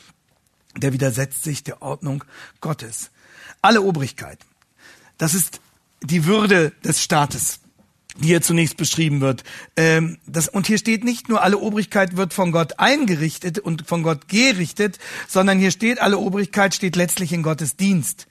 der 0.77 0.93
widersetzt 0.93 1.43
sich 1.43 1.65
der 1.65 1.83
Ordnung 1.83 2.25
Gottes. 2.61 3.11
Alle 3.61 3.83
Obrigkeit. 3.83 4.39
Das 5.19 5.35
ist 5.35 5.61
die 6.03 6.25
Würde 6.25 6.73
des 6.85 7.03
Staates, 7.03 7.61
die 8.19 8.29
hier 8.29 8.43
zunächst 8.43 8.77
beschrieben 8.77 9.21
wird. 9.21 9.45
Ähm, 9.77 10.19
das, 10.27 10.49
und 10.49 10.67
hier 10.67 10.79
steht 10.79 11.05
nicht 11.05 11.29
nur, 11.29 11.43
alle 11.43 11.59
Obrigkeit 11.59 12.17
wird 12.17 12.35
von 12.35 12.53
Gott 12.53 12.79
eingerichtet 12.79 13.59
und 13.59 13.87
von 13.87 14.03
Gott 14.03 14.29
gerichtet, 14.29 14.99
sondern 15.29 15.59
hier 15.59 15.71
steht, 15.71 16.01
alle 16.01 16.19
Obrigkeit 16.19 16.75
steht 16.75 16.97
letztlich 16.97 17.33
in 17.33 17.43
Gottes 17.43 17.77
Dienst. 17.77 18.27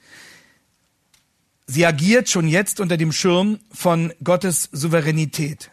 Sie 1.66 1.86
agiert 1.86 2.28
schon 2.28 2.48
jetzt 2.48 2.80
unter 2.80 2.96
dem 2.96 3.12
Schirm 3.12 3.58
von 3.72 4.12
Gottes 4.22 4.68
Souveränität. 4.72 5.70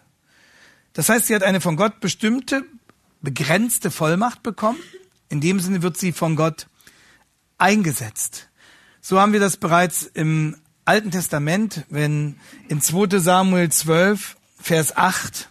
Das 0.94 1.10
heißt, 1.10 1.28
sie 1.28 1.36
hat 1.36 1.44
eine 1.44 1.62
von 1.62 1.76
Gott 1.76 2.00
bestimmte, 2.00 2.64
begrenzte 3.22 3.92
Vollmacht 3.92 4.44
bekommen 4.44 4.80
in 5.30 5.42
dem 5.42 5.60
Sinne 5.60 5.82
wird 5.82 5.98
sie 5.98 6.12
von 6.12 6.36
Gott 6.36 6.68
eingesetzt. 7.58 8.50
So 9.00 9.20
haben 9.20 9.32
wir 9.32 9.40
das 9.40 9.58
bereits 9.58 10.04
im 10.04 10.58
Alten 10.90 11.12
Testament, 11.12 11.86
wenn 11.90 12.40
in 12.68 12.82
2 12.82 13.20
Samuel 13.20 13.72
12, 13.72 14.36
Vers 14.60 14.98
8, 14.98 15.48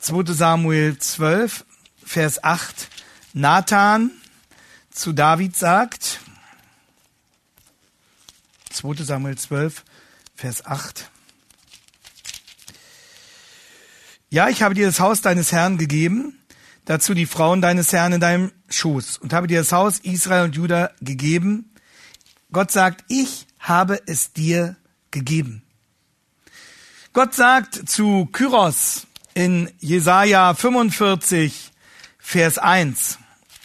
2 0.00 0.34
Samuel 0.34 0.98
12, 0.98 1.64
Vers 2.04 2.44
8, 2.44 2.90
Nathan 3.32 4.10
zu 4.90 5.14
David 5.14 5.56
sagt, 5.56 6.20
2 8.68 9.02
Samuel 9.02 9.38
12, 9.38 9.82
Vers 10.34 10.66
8, 10.66 11.10
Ja, 14.28 14.50
ich 14.50 14.60
habe 14.60 14.74
dir 14.74 14.84
das 14.84 15.00
Haus 15.00 15.22
deines 15.22 15.52
Herrn 15.52 15.78
gegeben, 15.78 16.38
dazu 16.84 17.14
die 17.14 17.24
Frauen 17.24 17.62
deines 17.62 17.94
Herrn 17.94 18.12
in 18.12 18.20
deinem 18.20 18.52
Schoß 18.68 19.16
und 19.16 19.32
habe 19.32 19.46
dir 19.46 19.60
das 19.60 19.72
Haus 19.72 20.00
Israel 20.00 20.44
und 20.44 20.54
Juda 20.54 20.90
gegeben. 21.00 21.72
Gott 22.52 22.70
sagt, 22.70 23.06
ich 23.08 23.46
habe 23.60 24.00
es 24.06 24.32
dir 24.32 24.76
gegeben. 25.10 25.62
Gott 27.12 27.34
sagt 27.34 27.88
zu 27.88 28.26
Kyros 28.26 29.06
in 29.34 29.70
Jesaja 29.78 30.54
45, 30.54 31.70
Vers 32.18 32.58
1. 32.58 33.18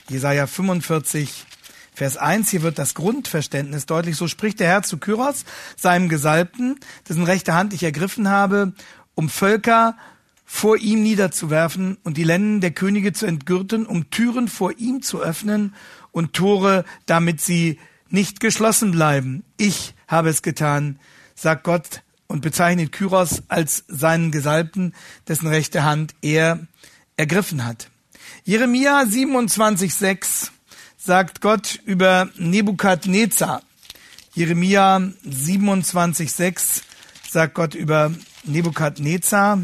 Jesaja 0.09 0.47
45, 0.47 1.45
Vers 1.93 2.17
1, 2.17 2.49
hier 2.49 2.61
wird 2.61 2.77
das 2.77 2.93
Grundverständnis 2.93 3.85
deutlich. 3.85 4.17
So 4.17 4.27
spricht 4.27 4.59
der 4.59 4.67
Herr 4.67 4.83
zu 4.83 4.97
Kyros, 4.97 5.45
seinem 5.75 6.09
Gesalbten, 6.09 6.79
dessen 7.07 7.23
rechte 7.23 7.53
Hand 7.53 7.73
ich 7.73 7.83
ergriffen 7.83 8.29
habe, 8.29 8.73
um 9.15 9.29
Völker 9.29 9.95
vor 10.45 10.77
ihm 10.77 11.01
niederzuwerfen 11.03 11.97
und 12.03 12.17
die 12.17 12.23
Lenden 12.23 12.61
der 12.61 12.71
Könige 12.71 13.13
zu 13.13 13.25
entgürten, 13.25 13.85
um 13.85 14.09
Türen 14.09 14.47
vor 14.47 14.77
ihm 14.77 15.01
zu 15.01 15.21
öffnen 15.21 15.73
und 16.11 16.33
Tore, 16.33 16.85
damit 17.05 17.41
sie 17.41 17.79
nicht 18.09 18.39
geschlossen 18.39 18.91
bleiben. 18.91 19.43
Ich 19.57 19.93
habe 20.07 20.29
es 20.29 20.41
getan, 20.41 20.99
sagt 21.35 21.63
Gott 21.63 22.01
und 22.27 22.41
bezeichnet 22.41 22.91
Kyros 22.91 23.43
als 23.47 23.83
seinen 23.87 24.31
Gesalbten, 24.31 24.93
dessen 25.27 25.47
rechte 25.47 25.83
Hand 25.83 26.15
er 26.21 26.67
ergriffen 27.17 27.65
hat. 27.65 27.89
Jeremia 28.43 29.01
27,6 29.01 30.49
sagt 30.97 31.41
Gott 31.41 31.79
über 31.85 32.29
Nebukadnezar. 32.37 33.61
Jeremia 34.33 34.97
27,6 34.97 36.81
sagt 37.29 37.53
Gott 37.53 37.75
über 37.75 38.11
Nebukadnezar. 38.43 39.59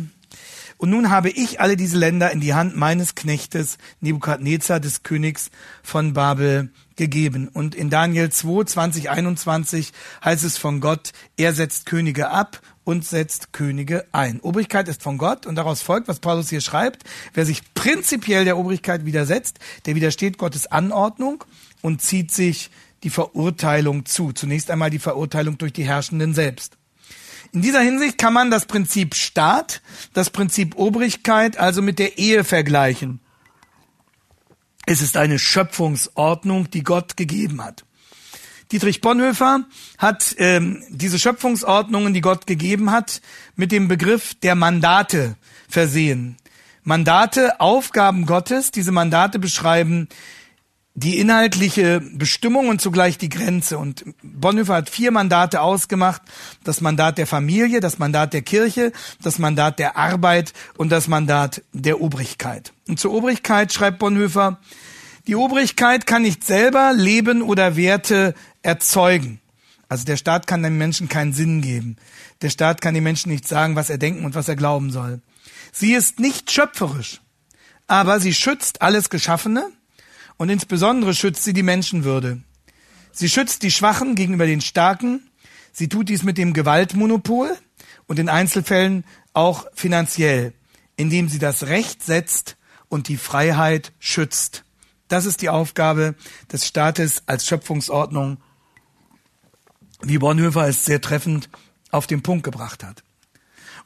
Und 0.77 0.89
nun 0.89 1.11
habe 1.11 1.29
ich 1.29 1.59
alle 1.59 1.75
diese 1.75 1.97
Länder 1.97 2.31
in 2.31 2.41
die 2.41 2.53
Hand 2.53 2.75
meines 2.75 3.13
Knechtes 3.15 3.77
Nebukadnezar, 3.99 4.79
des 4.79 5.03
Königs 5.03 5.51
von 5.83 6.13
Babel, 6.13 6.71
gegeben. 7.01 7.47
Und 7.47 7.73
in 7.73 7.89
Daniel 7.89 8.29
2, 8.29 8.63
20, 8.65 9.09
21 9.09 9.91
heißt 10.23 10.43
es 10.43 10.59
von 10.59 10.81
Gott, 10.81 11.13
er 11.35 11.51
setzt 11.53 11.87
Könige 11.87 12.29
ab 12.29 12.61
und 12.83 13.03
setzt 13.03 13.53
Könige 13.53 14.05
ein. 14.11 14.39
Obrigkeit 14.39 14.87
ist 14.87 15.01
von 15.01 15.17
Gott 15.17 15.47
und 15.47 15.55
daraus 15.55 15.81
folgt, 15.81 16.07
was 16.07 16.19
Paulus 16.19 16.51
hier 16.51 16.61
schreibt, 16.61 17.01
wer 17.33 17.47
sich 17.47 17.73
prinzipiell 17.73 18.45
der 18.45 18.55
Obrigkeit 18.55 19.03
widersetzt, 19.03 19.57
der 19.87 19.95
widersteht 19.95 20.37
Gottes 20.37 20.67
Anordnung 20.67 21.43
und 21.81 22.03
zieht 22.03 22.29
sich 22.29 22.69
die 23.01 23.09
Verurteilung 23.09 24.05
zu. 24.05 24.31
Zunächst 24.31 24.69
einmal 24.69 24.91
die 24.91 24.99
Verurteilung 24.99 25.57
durch 25.57 25.73
die 25.73 25.85
Herrschenden 25.85 26.35
selbst. 26.35 26.77
In 27.51 27.63
dieser 27.63 27.81
Hinsicht 27.81 28.19
kann 28.19 28.33
man 28.33 28.51
das 28.51 28.67
Prinzip 28.67 29.15
Staat, 29.15 29.81
das 30.13 30.29
Prinzip 30.29 30.75
Obrigkeit 30.77 31.57
also 31.57 31.81
mit 31.81 31.97
der 31.97 32.19
Ehe 32.19 32.43
vergleichen. 32.43 33.21
Es 34.85 35.01
ist 35.01 35.17
eine 35.17 35.39
Schöpfungsordnung, 35.39 36.69
die 36.69 36.83
Gott 36.83 37.17
gegeben 37.17 37.63
hat. 37.63 37.85
Dietrich 38.71 39.01
Bonhoeffer 39.01 39.65
hat 39.97 40.35
ähm, 40.37 40.83
diese 40.89 41.19
Schöpfungsordnungen, 41.19 42.13
die 42.13 42.21
Gott 42.21 42.47
gegeben 42.47 42.91
hat, 42.91 43.21
mit 43.55 43.71
dem 43.71 43.87
Begriff 43.87 44.33
der 44.35 44.55
Mandate 44.55 45.35
versehen. 45.67 46.37
Mandate, 46.83 47.59
Aufgaben 47.59 48.25
Gottes, 48.25 48.71
diese 48.71 48.91
Mandate 48.91 49.39
beschreiben 49.39 50.07
die 50.93 51.19
inhaltliche 51.19 52.01
Bestimmung 52.01 52.67
und 52.67 52.81
zugleich 52.81 53.17
die 53.17 53.29
Grenze. 53.29 53.77
Und 53.77 54.03
Bonhoeffer 54.21 54.75
hat 54.75 54.89
vier 54.89 55.11
Mandate 55.11 55.61
ausgemacht. 55.61 56.21
Das 56.63 56.81
Mandat 56.81 57.17
der 57.17 57.27
Familie, 57.27 57.79
das 57.79 57.97
Mandat 57.97 58.33
der 58.33 58.41
Kirche, 58.41 58.91
das 59.21 59.39
Mandat 59.39 59.79
der 59.79 59.95
Arbeit 59.95 60.53
und 60.77 60.91
das 60.91 61.07
Mandat 61.07 61.63
der 61.71 62.01
Obrigkeit. 62.01 62.73
Und 62.87 62.99
zur 62.99 63.13
Obrigkeit 63.13 63.71
schreibt 63.71 63.99
Bonhoeffer, 63.99 64.59
die 65.27 65.35
Obrigkeit 65.35 66.07
kann 66.07 66.23
nicht 66.23 66.43
selber 66.45 66.93
Leben 66.93 67.41
oder 67.41 67.75
Werte 67.75 68.33
erzeugen. 68.63 69.39
Also 69.87 70.05
der 70.05 70.17
Staat 70.17 70.47
kann 70.47 70.63
dem 70.63 70.77
Menschen 70.77 71.09
keinen 71.09 71.33
Sinn 71.33 71.61
geben. 71.61 71.97
Der 72.41 72.49
Staat 72.49 72.81
kann 72.81 72.95
dem 72.95 73.03
Menschen 73.03 73.31
nicht 73.31 73.47
sagen, 73.47 73.75
was 73.75 73.89
er 73.89 73.97
denken 73.97 74.25
und 74.25 74.35
was 74.35 74.47
er 74.47 74.55
glauben 74.55 74.89
soll. 74.89 75.21
Sie 75.71 75.93
ist 75.93 76.19
nicht 76.19 76.51
schöpferisch, 76.51 77.21
aber 77.87 78.19
sie 78.19 78.33
schützt 78.33 78.81
alles 78.81 79.09
Geschaffene 79.09 79.69
und 80.41 80.49
insbesondere 80.49 81.13
schützt 81.13 81.43
sie 81.43 81.53
die 81.53 81.61
Menschenwürde. 81.61 82.41
Sie 83.11 83.29
schützt 83.29 83.61
die 83.61 83.69
Schwachen 83.69 84.15
gegenüber 84.15 84.47
den 84.47 84.61
Starken. 84.61 85.29
Sie 85.71 85.87
tut 85.87 86.09
dies 86.09 86.23
mit 86.23 86.39
dem 86.39 86.53
Gewaltmonopol 86.53 87.55
und 88.07 88.17
in 88.17 88.27
Einzelfällen 88.27 89.05
auch 89.33 89.67
finanziell, 89.75 90.55
indem 90.95 91.29
sie 91.29 91.37
das 91.37 91.67
Recht 91.67 92.01
setzt 92.01 92.57
und 92.89 93.07
die 93.07 93.17
Freiheit 93.17 93.93
schützt. 93.99 94.63
Das 95.09 95.27
ist 95.27 95.43
die 95.43 95.49
Aufgabe 95.49 96.15
des 96.51 96.65
Staates 96.65 97.21
als 97.27 97.45
Schöpfungsordnung, 97.45 98.37
wie 100.01 100.17
Bonhoeffer 100.17 100.67
es 100.67 100.85
sehr 100.85 101.01
treffend 101.01 101.49
auf 101.91 102.07
den 102.07 102.23
Punkt 102.23 102.43
gebracht 102.43 102.83
hat. 102.83 103.03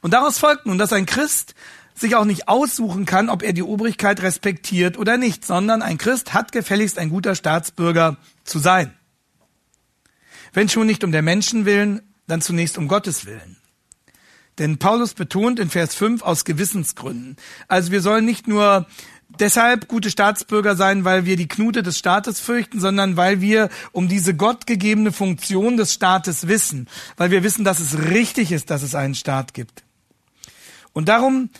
Und 0.00 0.12
daraus 0.12 0.38
folgt 0.38 0.64
nun, 0.64 0.78
dass 0.78 0.94
ein 0.94 1.04
Christ 1.04 1.54
sich 1.96 2.14
auch 2.14 2.24
nicht 2.24 2.48
aussuchen 2.48 3.06
kann, 3.06 3.28
ob 3.28 3.42
er 3.42 3.52
die 3.52 3.62
Obrigkeit 3.62 4.22
respektiert 4.22 4.98
oder 4.98 5.16
nicht, 5.16 5.44
sondern 5.44 5.82
ein 5.82 5.98
Christ 5.98 6.34
hat 6.34 6.52
gefälligst 6.52 6.98
ein 6.98 7.10
guter 7.10 7.34
Staatsbürger 7.34 8.16
zu 8.44 8.58
sein. 8.58 8.92
Wenn 10.52 10.68
schon 10.68 10.86
nicht 10.86 11.04
um 11.04 11.12
der 11.12 11.22
Menschen 11.22 11.64
willen, 11.64 12.02
dann 12.26 12.40
zunächst 12.40 12.78
um 12.78 12.88
Gottes 12.88 13.26
willen. 13.26 13.56
Denn 14.58 14.78
Paulus 14.78 15.14
betont 15.14 15.58
in 15.58 15.68
Vers 15.68 15.94
5 15.94 16.22
aus 16.22 16.44
Gewissensgründen. 16.44 17.36
Also 17.68 17.92
wir 17.92 18.00
sollen 18.00 18.24
nicht 18.24 18.48
nur 18.48 18.86
deshalb 19.28 19.88
gute 19.88 20.10
Staatsbürger 20.10 20.76
sein, 20.76 21.04
weil 21.04 21.26
wir 21.26 21.36
die 21.36 21.48
Knute 21.48 21.82
des 21.82 21.98
Staates 21.98 22.40
fürchten, 22.40 22.80
sondern 22.80 23.16
weil 23.16 23.40
wir 23.40 23.68
um 23.92 24.08
diese 24.08 24.34
gottgegebene 24.34 25.12
Funktion 25.12 25.76
des 25.76 25.92
Staates 25.92 26.48
wissen, 26.48 26.88
weil 27.16 27.30
wir 27.30 27.42
wissen, 27.42 27.64
dass 27.64 27.80
es 27.80 27.98
richtig 28.10 28.52
ist, 28.52 28.70
dass 28.70 28.82
es 28.82 28.94
einen 28.94 29.14
Staat 29.14 29.52
gibt. 29.52 29.84
Und 30.92 31.08
darum 31.08 31.50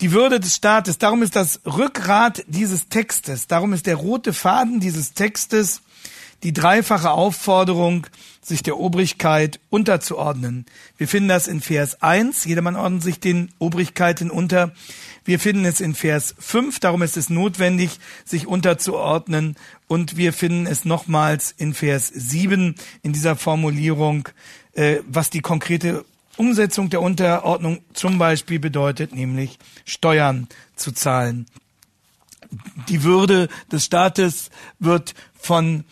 die 0.00 0.12
Würde 0.12 0.40
des 0.40 0.56
Staates, 0.56 0.98
darum 0.98 1.22
ist 1.22 1.36
das 1.36 1.60
Rückgrat 1.66 2.44
dieses 2.46 2.88
Textes, 2.88 3.46
darum 3.46 3.72
ist 3.72 3.86
der 3.86 3.96
rote 3.96 4.32
Faden 4.32 4.80
dieses 4.80 5.12
Textes 5.12 5.82
die 6.42 6.54
dreifache 6.54 7.10
Aufforderung, 7.10 8.06
sich 8.40 8.62
der 8.62 8.78
Obrigkeit 8.78 9.60
unterzuordnen. 9.68 10.64
Wir 10.96 11.06
finden 11.06 11.28
das 11.28 11.46
in 11.46 11.60
Vers 11.60 12.02
1, 12.02 12.46
jedermann 12.46 12.76
ordnet 12.76 13.02
sich 13.02 13.20
den 13.20 13.52
Obrigkeiten 13.58 14.30
unter. 14.30 14.72
Wir 15.24 15.38
finden 15.38 15.66
es 15.66 15.82
in 15.82 15.94
Vers 15.94 16.34
5, 16.38 16.80
darum 16.80 17.02
ist 17.02 17.18
es 17.18 17.28
notwendig, 17.28 18.00
sich 18.24 18.46
unterzuordnen. 18.46 19.56
Und 19.86 20.16
wir 20.16 20.32
finden 20.32 20.66
es 20.66 20.86
nochmals 20.86 21.54
in 21.56 21.74
Vers 21.74 22.08
7 22.08 22.74
in 23.02 23.12
dieser 23.12 23.36
Formulierung, 23.36 24.30
äh, 24.72 25.00
was 25.06 25.28
die 25.28 25.42
konkrete 25.42 26.06
Umsetzung 26.40 26.88
der 26.88 27.02
Unterordnung 27.02 27.82
zum 27.92 28.16
Beispiel 28.16 28.58
bedeutet, 28.58 29.14
nämlich 29.14 29.58
Steuern 29.84 30.48
zu 30.74 30.90
zahlen. 30.90 31.44
Die 32.88 33.02
Würde 33.02 33.48
des 33.70 33.84
Staates 33.84 34.48
wird 34.78 35.14
von 35.38 35.84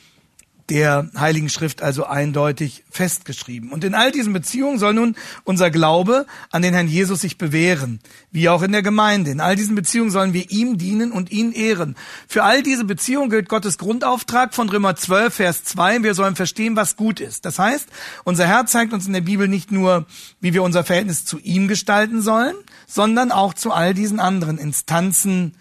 der 0.70 1.10
Heiligen 1.16 1.48
Schrift 1.48 1.82
also 1.82 2.04
eindeutig 2.04 2.84
festgeschrieben. 2.90 3.72
Und 3.72 3.84
in 3.84 3.94
all 3.94 4.12
diesen 4.12 4.32
Beziehungen 4.32 4.78
soll 4.78 4.94
nun 4.94 5.16
unser 5.44 5.70
Glaube 5.70 6.26
an 6.50 6.62
den 6.62 6.74
Herrn 6.74 6.88
Jesus 6.88 7.22
sich 7.22 7.38
bewähren, 7.38 8.00
wie 8.30 8.48
auch 8.48 8.62
in 8.62 8.72
der 8.72 8.82
Gemeinde. 8.82 9.30
In 9.30 9.40
all 9.40 9.56
diesen 9.56 9.74
Beziehungen 9.74 10.10
sollen 10.10 10.34
wir 10.34 10.50
ihm 10.50 10.76
dienen 10.76 11.12
und 11.12 11.30
ihn 11.30 11.52
ehren. 11.52 11.96
Für 12.26 12.44
all 12.44 12.62
diese 12.62 12.84
Beziehungen 12.84 13.30
gilt 13.30 13.48
Gottes 13.48 13.78
Grundauftrag 13.78 14.54
von 14.54 14.68
Römer 14.68 14.96
12, 14.96 15.34
Vers 15.34 15.64
2. 15.64 16.02
Wir 16.02 16.14
sollen 16.14 16.36
verstehen, 16.36 16.76
was 16.76 16.96
gut 16.96 17.20
ist. 17.20 17.44
Das 17.44 17.58
heißt, 17.58 17.88
unser 18.24 18.46
Herr 18.46 18.66
zeigt 18.66 18.92
uns 18.92 19.06
in 19.06 19.14
der 19.14 19.20
Bibel 19.22 19.48
nicht 19.48 19.72
nur, 19.72 20.06
wie 20.40 20.52
wir 20.52 20.62
unser 20.62 20.84
Verhältnis 20.84 21.24
zu 21.24 21.38
ihm 21.38 21.68
gestalten 21.68 22.20
sollen, 22.20 22.56
sondern 22.86 23.32
auch 23.32 23.54
zu 23.54 23.72
all 23.72 23.94
diesen 23.94 24.20
anderen 24.20 24.58
Instanzen, 24.58 25.54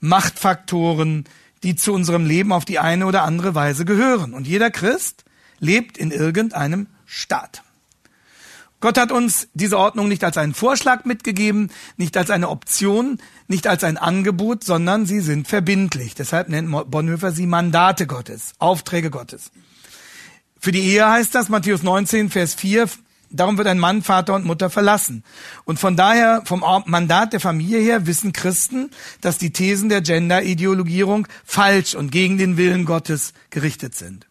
Machtfaktoren, 0.00 1.24
die 1.62 1.76
zu 1.76 1.92
unserem 1.92 2.26
Leben 2.26 2.52
auf 2.52 2.64
die 2.64 2.78
eine 2.78 3.06
oder 3.06 3.22
andere 3.22 3.54
Weise 3.54 3.84
gehören. 3.84 4.34
Und 4.34 4.46
jeder 4.46 4.70
Christ 4.70 5.24
lebt 5.58 5.96
in 5.96 6.10
irgendeinem 6.10 6.88
Staat. 7.06 7.62
Gott 8.80 8.98
hat 8.98 9.12
uns 9.12 9.46
diese 9.54 9.78
Ordnung 9.78 10.08
nicht 10.08 10.24
als 10.24 10.36
einen 10.36 10.54
Vorschlag 10.54 11.04
mitgegeben, 11.04 11.70
nicht 11.96 12.16
als 12.16 12.30
eine 12.30 12.48
Option, 12.48 13.18
nicht 13.46 13.68
als 13.68 13.84
ein 13.84 13.96
Angebot, 13.96 14.64
sondern 14.64 15.06
sie 15.06 15.20
sind 15.20 15.46
verbindlich. 15.46 16.16
Deshalb 16.16 16.48
nennt 16.48 16.90
Bonhoeffer 16.90 17.30
sie 17.30 17.46
Mandate 17.46 18.08
Gottes, 18.08 18.54
Aufträge 18.58 19.10
Gottes. 19.10 19.52
Für 20.58 20.72
die 20.72 20.80
Ehe 20.80 21.08
heißt 21.08 21.32
das 21.32 21.48
Matthäus 21.48 21.84
19, 21.84 22.28
Vers 22.30 22.54
4, 22.54 22.88
Darum 23.32 23.56
wird 23.56 23.66
ein 23.66 23.78
Mann 23.78 24.02
Vater 24.02 24.34
und 24.34 24.44
Mutter 24.44 24.70
verlassen. 24.70 25.24
Und 25.64 25.78
von 25.78 25.96
daher, 25.96 26.42
vom 26.44 26.64
Mandat 26.86 27.32
der 27.32 27.40
Familie 27.40 27.80
her, 27.80 28.06
wissen 28.06 28.32
Christen, 28.32 28.90
dass 29.20 29.38
die 29.38 29.52
Thesen 29.52 29.88
der 29.88 30.02
Gender-Ideologierung 30.02 31.26
falsch 31.44 31.94
und 31.94 32.12
gegen 32.12 32.38
den 32.38 32.56
Willen 32.56 32.84
Gottes 32.84 33.32
gerichtet 33.50 33.94
sind. 33.94 34.26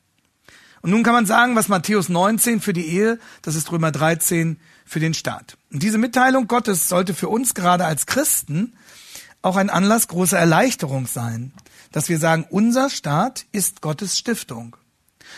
Und 0.81 0.91
nun 0.91 1.03
kann 1.03 1.13
man 1.13 1.25
sagen, 1.25 1.55
was 1.55 1.67
Matthäus 1.67 2.09
19 2.09 2.61
für 2.61 2.73
die 2.73 2.85
Ehe, 2.87 3.19
das 3.41 3.55
ist 3.55 3.71
Römer 3.71 3.91
13 3.91 4.59
für 4.85 4.99
den 4.99 5.13
Staat. 5.13 5.57
Und 5.71 5.83
diese 5.83 5.97
Mitteilung 5.97 6.47
Gottes 6.47 6.89
sollte 6.89 7.13
für 7.13 7.29
uns 7.29 7.53
gerade 7.53 7.85
als 7.85 8.05
Christen 8.05 8.73
auch 9.41 9.55
ein 9.55 9.69
Anlass 9.69 10.07
großer 10.07 10.37
Erleichterung 10.37 11.07
sein, 11.07 11.53
dass 11.91 12.09
wir 12.09 12.19
sagen, 12.19 12.45
unser 12.49 12.89
Staat 12.89 13.45
ist 13.51 13.81
Gottes 13.81 14.17
Stiftung. 14.17 14.75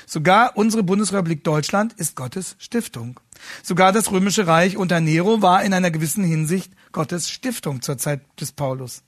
Sogar 0.06 0.58
unsere 0.58 0.84
Bundesrepublik 0.84 1.44
Deutschland 1.44 1.94
ist 1.94 2.16
Gottes 2.16 2.56
Stiftung. 2.60 3.20
Sogar 3.62 3.92
das 3.92 4.12
römische 4.12 4.48
Reich 4.48 4.78
unter 4.78 5.00
Nero 5.00 5.42
war 5.42 5.64
in 5.64 5.74
einer 5.74 5.92
gewissen 5.92 6.24
Hinsicht 6.24 6.72
Gottes 6.92 7.30
Stiftung 7.30 7.82
zur 7.82 7.98
Zeit 7.98 8.22
des 8.40 8.52
Paulus. 8.52 9.04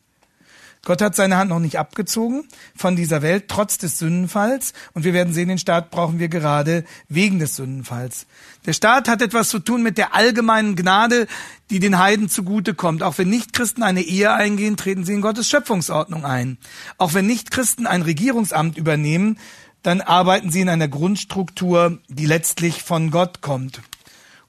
Gott 0.86 1.02
hat 1.02 1.16
seine 1.16 1.38
Hand 1.38 1.50
noch 1.50 1.60
nicht 1.60 1.80
abgezogen 1.80 2.48
von 2.76 2.96
dieser 2.96 3.24
Welt, 3.24 3.46
trotz 3.48 3.80
des 3.80 3.98
Sündenfalls. 3.98 4.74
Und 4.94 5.04
wir 5.04 5.14
werden 5.14 5.34
sehen, 5.34 5.50
den 5.50 5.58
Staat 5.58 5.90
brauchen 5.90 6.20
wir 6.20 6.30
gerade 6.30 6.86
wegen 7.10 7.40
des 7.40 7.56
Sündenfalls. 7.56 8.28
Der 8.68 8.74
Staat 8.74 9.10
hat 9.10 9.24
etwas 9.24 9.50
zu 9.50 9.58
tun 9.58 9.82
mit 9.82 9.98
der 9.98 10.14
allgemeinen 10.14 10.76
Gnade, 10.76 11.26
die 11.72 11.80
den 11.80 11.98
Heiden 11.98 12.30
zugutekommt. 12.30 13.02
Auch 13.02 13.18
wenn 13.18 13.30
Nichtchristen 13.30 13.82
eine 13.82 14.04
Ehe 14.04 14.32
eingehen, 14.32 14.78
treten 14.78 15.06
sie 15.06 15.14
in 15.14 15.22
Gottes 15.22 15.50
Schöpfungsordnung 15.50 16.24
ein. 16.24 16.60
Auch 17.00 17.16
wenn 17.16 17.26
Nichtchristen 17.26 17.88
ein 17.88 18.04
Regierungsamt 18.04 18.78
übernehmen, 18.78 19.40
dann 19.86 20.02
arbeiten 20.02 20.50
sie 20.50 20.62
in 20.62 20.70
einer 20.70 20.88
Grundstruktur, 20.88 22.00
die 22.08 22.26
letztlich 22.26 22.82
von 22.82 23.12
Gott 23.12 23.42
kommt. 23.42 23.82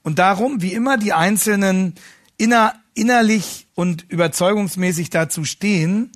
Und 0.01 0.17
darum, 0.17 0.63
wie 0.63 0.73
immer 0.73 0.97
die 0.97 1.13
Einzelnen 1.13 1.93
inner, 2.37 2.73
innerlich 2.95 3.67
und 3.75 4.09
überzeugungsmäßig 4.09 5.11
dazu 5.11 5.43
stehen, 5.43 6.11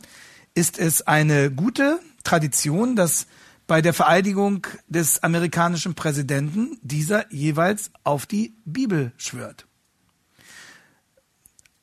ist 0.55 0.79
es 0.79 1.05
eine 1.05 1.51
gute 1.51 1.99
Tradition, 2.23 2.95
dass 2.95 3.27
bei 3.67 3.83
der 3.83 3.93
Vereidigung 3.93 4.65
des 4.87 5.21
amerikanischen 5.21 5.93
Präsidenten 5.93 6.79
dieser 6.81 7.31
jeweils 7.31 7.91
auf 8.03 8.25
die 8.25 8.55
Bibel 8.65 9.11
schwört. 9.17 9.67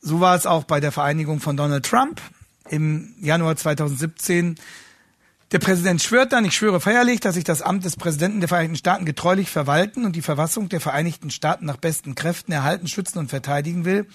So 0.00 0.18
war 0.18 0.34
es 0.34 0.44
auch 0.44 0.64
bei 0.64 0.80
der 0.80 0.90
Vereinigung 0.90 1.38
von 1.38 1.56
Donald 1.56 1.86
Trump 1.86 2.20
im 2.68 3.14
Januar 3.20 3.54
2017 3.54 4.56
der 5.50 5.58
Präsident 5.58 6.02
schwört 6.02 6.32
dann, 6.32 6.44
ich 6.44 6.54
schwöre 6.54 6.80
feierlich, 6.80 7.20
dass 7.20 7.36
ich 7.36 7.44
das 7.44 7.62
Amt 7.62 7.84
des 7.84 7.96
Präsidenten 7.96 8.40
der 8.40 8.48
Vereinigten 8.48 8.76
Staaten 8.76 9.04
getreulich 9.06 9.48
verwalten 9.48 10.04
und 10.04 10.14
die 10.14 10.22
Verfassung 10.22 10.68
der 10.68 10.80
Vereinigten 10.80 11.30
Staaten 11.30 11.64
nach 11.64 11.78
besten 11.78 12.14
Kräften 12.14 12.52
erhalten, 12.52 12.86
schützen 12.86 13.18
und 13.18 13.30
verteidigen 13.30 13.84
will. 13.84 14.06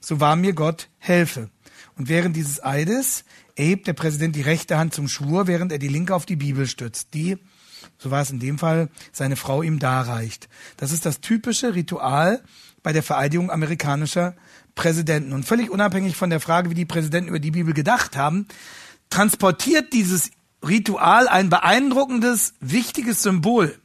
So 0.00 0.20
wahr 0.20 0.36
mir 0.36 0.52
Gott 0.52 0.88
helfe. 0.98 1.50
Und 1.96 2.08
während 2.08 2.36
dieses 2.36 2.62
Eides 2.62 3.24
erhebt 3.56 3.88
der 3.88 3.92
Präsident 3.92 4.36
die 4.36 4.42
rechte 4.42 4.78
Hand 4.78 4.94
zum 4.94 5.08
Schwur, 5.08 5.48
während 5.48 5.72
er 5.72 5.78
die 5.78 5.88
linke 5.88 6.14
auf 6.14 6.26
die 6.26 6.36
Bibel 6.36 6.68
stützt, 6.68 7.12
die, 7.12 7.38
so 7.98 8.12
war 8.12 8.22
es 8.22 8.30
in 8.30 8.38
dem 8.38 8.58
Fall, 8.58 8.88
seine 9.10 9.34
Frau 9.34 9.62
ihm 9.62 9.80
darreicht. 9.80 10.48
Das 10.76 10.92
ist 10.92 11.04
das 11.04 11.20
typische 11.20 11.74
Ritual 11.74 12.42
bei 12.84 12.92
der 12.92 13.02
Vereidigung 13.02 13.50
amerikanischer 13.50 14.36
Präsidenten. 14.76 15.32
Und 15.32 15.44
völlig 15.44 15.70
unabhängig 15.70 16.16
von 16.16 16.30
der 16.30 16.38
Frage, 16.38 16.70
wie 16.70 16.74
die 16.74 16.84
Präsidenten 16.84 17.30
über 17.30 17.40
die 17.40 17.50
Bibel 17.50 17.74
gedacht 17.74 18.16
haben, 18.16 18.46
transportiert 19.10 19.92
dieses 19.92 20.30
Ritual 20.66 21.28
ein 21.28 21.50
beeindruckendes, 21.50 22.54
wichtiges 22.60 23.22
Symbol. 23.22 23.78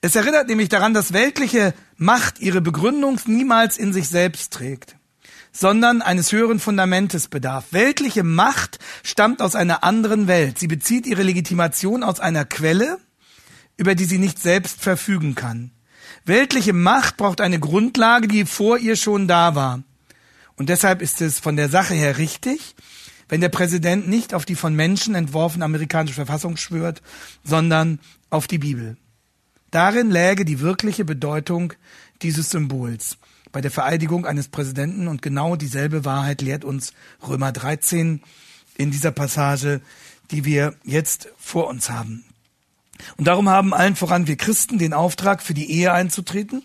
Es 0.00 0.14
erinnert 0.14 0.48
nämlich 0.48 0.68
daran, 0.68 0.94
dass 0.94 1.12
weltliche 1.12 1.74
Macht 1.96 2.40
ihre 2.40 2.60
Begründung 2.60 3.18
niemals 3.26 3.78
in 3.78 3.92
sich 3.92 4.08
selbst 4.08 4.52
trägt, 4.52 4.96
sondern 5.52 6.02
eines 6.02 6.32
höheren 6.32 6.60
Fundamentes 6.60 7.28
bedarf. 7.28 7.66
Weltliche 7.70 8.22
Macht 8.22 8.78
stammt 9.02 9.40
aus 9.40 9.54
einer 9.54 9.82
anderen 9.84 10.26
Welt. 10.26 10.58
Sie 10.58 10.68
bezieht 10.68 11.06
ihre 11.06 11.22
Legitimation 11.22 12.02
aus 12.02 12.20
einer 12.20 12.44
Quelle, 12.44 12.98
über 13.76 13.94
die 13.94 14.04
sie 14.04 14.18
nicht 14.18 14.38
selbst 14.38 14.82
verfügen 14.82 15.34
kann. 15.34 15.70
Weltliche 16.24 16.72
Macht 16.72 17.16
braucht 17.16 17.40
eine 17.40 17.60
Grundlage, 17.60 18.28
die 18.28 18.44
vor 18.44 18.78
ihr 18.78 18.96
schon 18.96 19.28
da 19.28 19.54
war. 19.54 19.82
Und 20.56 20.68
deshalb 20.68 21.02
ist 21.02 21.20
es 21.20 21.38
von 21.38 21.56
der 21.56 21.68
Sache 21.68 21.94
her 21.94 22.18
richtig, 22.18 22.74
wenn 23.28 23.40
der 23.40 23.48
Präsident 23.48 24.08
nicht 24.08 24.34
auf 24.34 24.44
die 24.44 24.54
von 24.54 24.74
Menschen 24.74 25.14
entworfene 25.14 25.64
amerikanische 25.64 26.14
Verfassung 26.14 26.56
schwört, 26.56 27.02
sondern 27.44 27.98
auf 28.30 28.46
die 28.46 28.58
Bibel. 28.58 28.96
Darin 29.70 30.10
läge 30.10 30.44
die 30.44 30.60
wirkliche 30.60 31.04
Bedeutung 31.04 31.72
dieses 32.22 32.50
Symbols 32.50 33.18
bei 33.56 33.62
der 33.62 33.70
Vereidigung 33.70 34.26
eines 34.26 34.48
Präsidenten 34.48 35.08
und 35.08 35.22
genau 35.22 35.56
dieselbe 35.56 36.04
Wahrheit 36.04 36.42
lehrt 36.42 36.62
uns 36.62 36.92
Römer 37.26 37.52
13 37.52 38.20
in 38.76 38.90
dieser 38.90 39.12
Passage, 39.12 39.80
die 40.30 40.44
wir 40.44 40.74
jetzt 40.84 41.28
vor 41.38 41.68
uns 41.68 41.88
haben. 41.88 42.22
Und 43.16 43.26
darum 43.26 43.48
haben 43.48 43.72
allen 43.72 43.96
voran 43.96 44.26
wir 44.26 44.36
Christen 44.36 44.76
den 44.76 44.92
Auftrag, 44.92 45.40
für 45.40 45.54
die 45.54 45.70
Ehe 45.70 45.92
einzutreten 45.92 46.64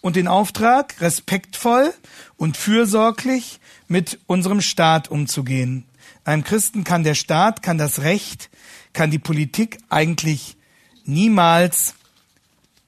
und 0.00 0.14
den 0.14 0.28
Auftrag, 0.28 1.00
respektvoll 1.00 1.92
und 2.36 2.56
fürsorglich 2.56 3.58
mit 3.88 4.20
unserem 4.26 4.60
Staat 4.60 5.10
umzugehen. 5.10 5.87
Einem 6.28 6.44
Christen 6.44 6.84
kann 6.84 7.04
der 7.04 7.14
Staat, 7.14 7.62
kann 7.62 7.78
das 7.78 8.00
Recht, 8.00 8.50
kann 8.92 9.10
die 9.10 9.18
Politik 9.18 9.78
eigentlich 9.88 10.58
niemals 11.06 11.94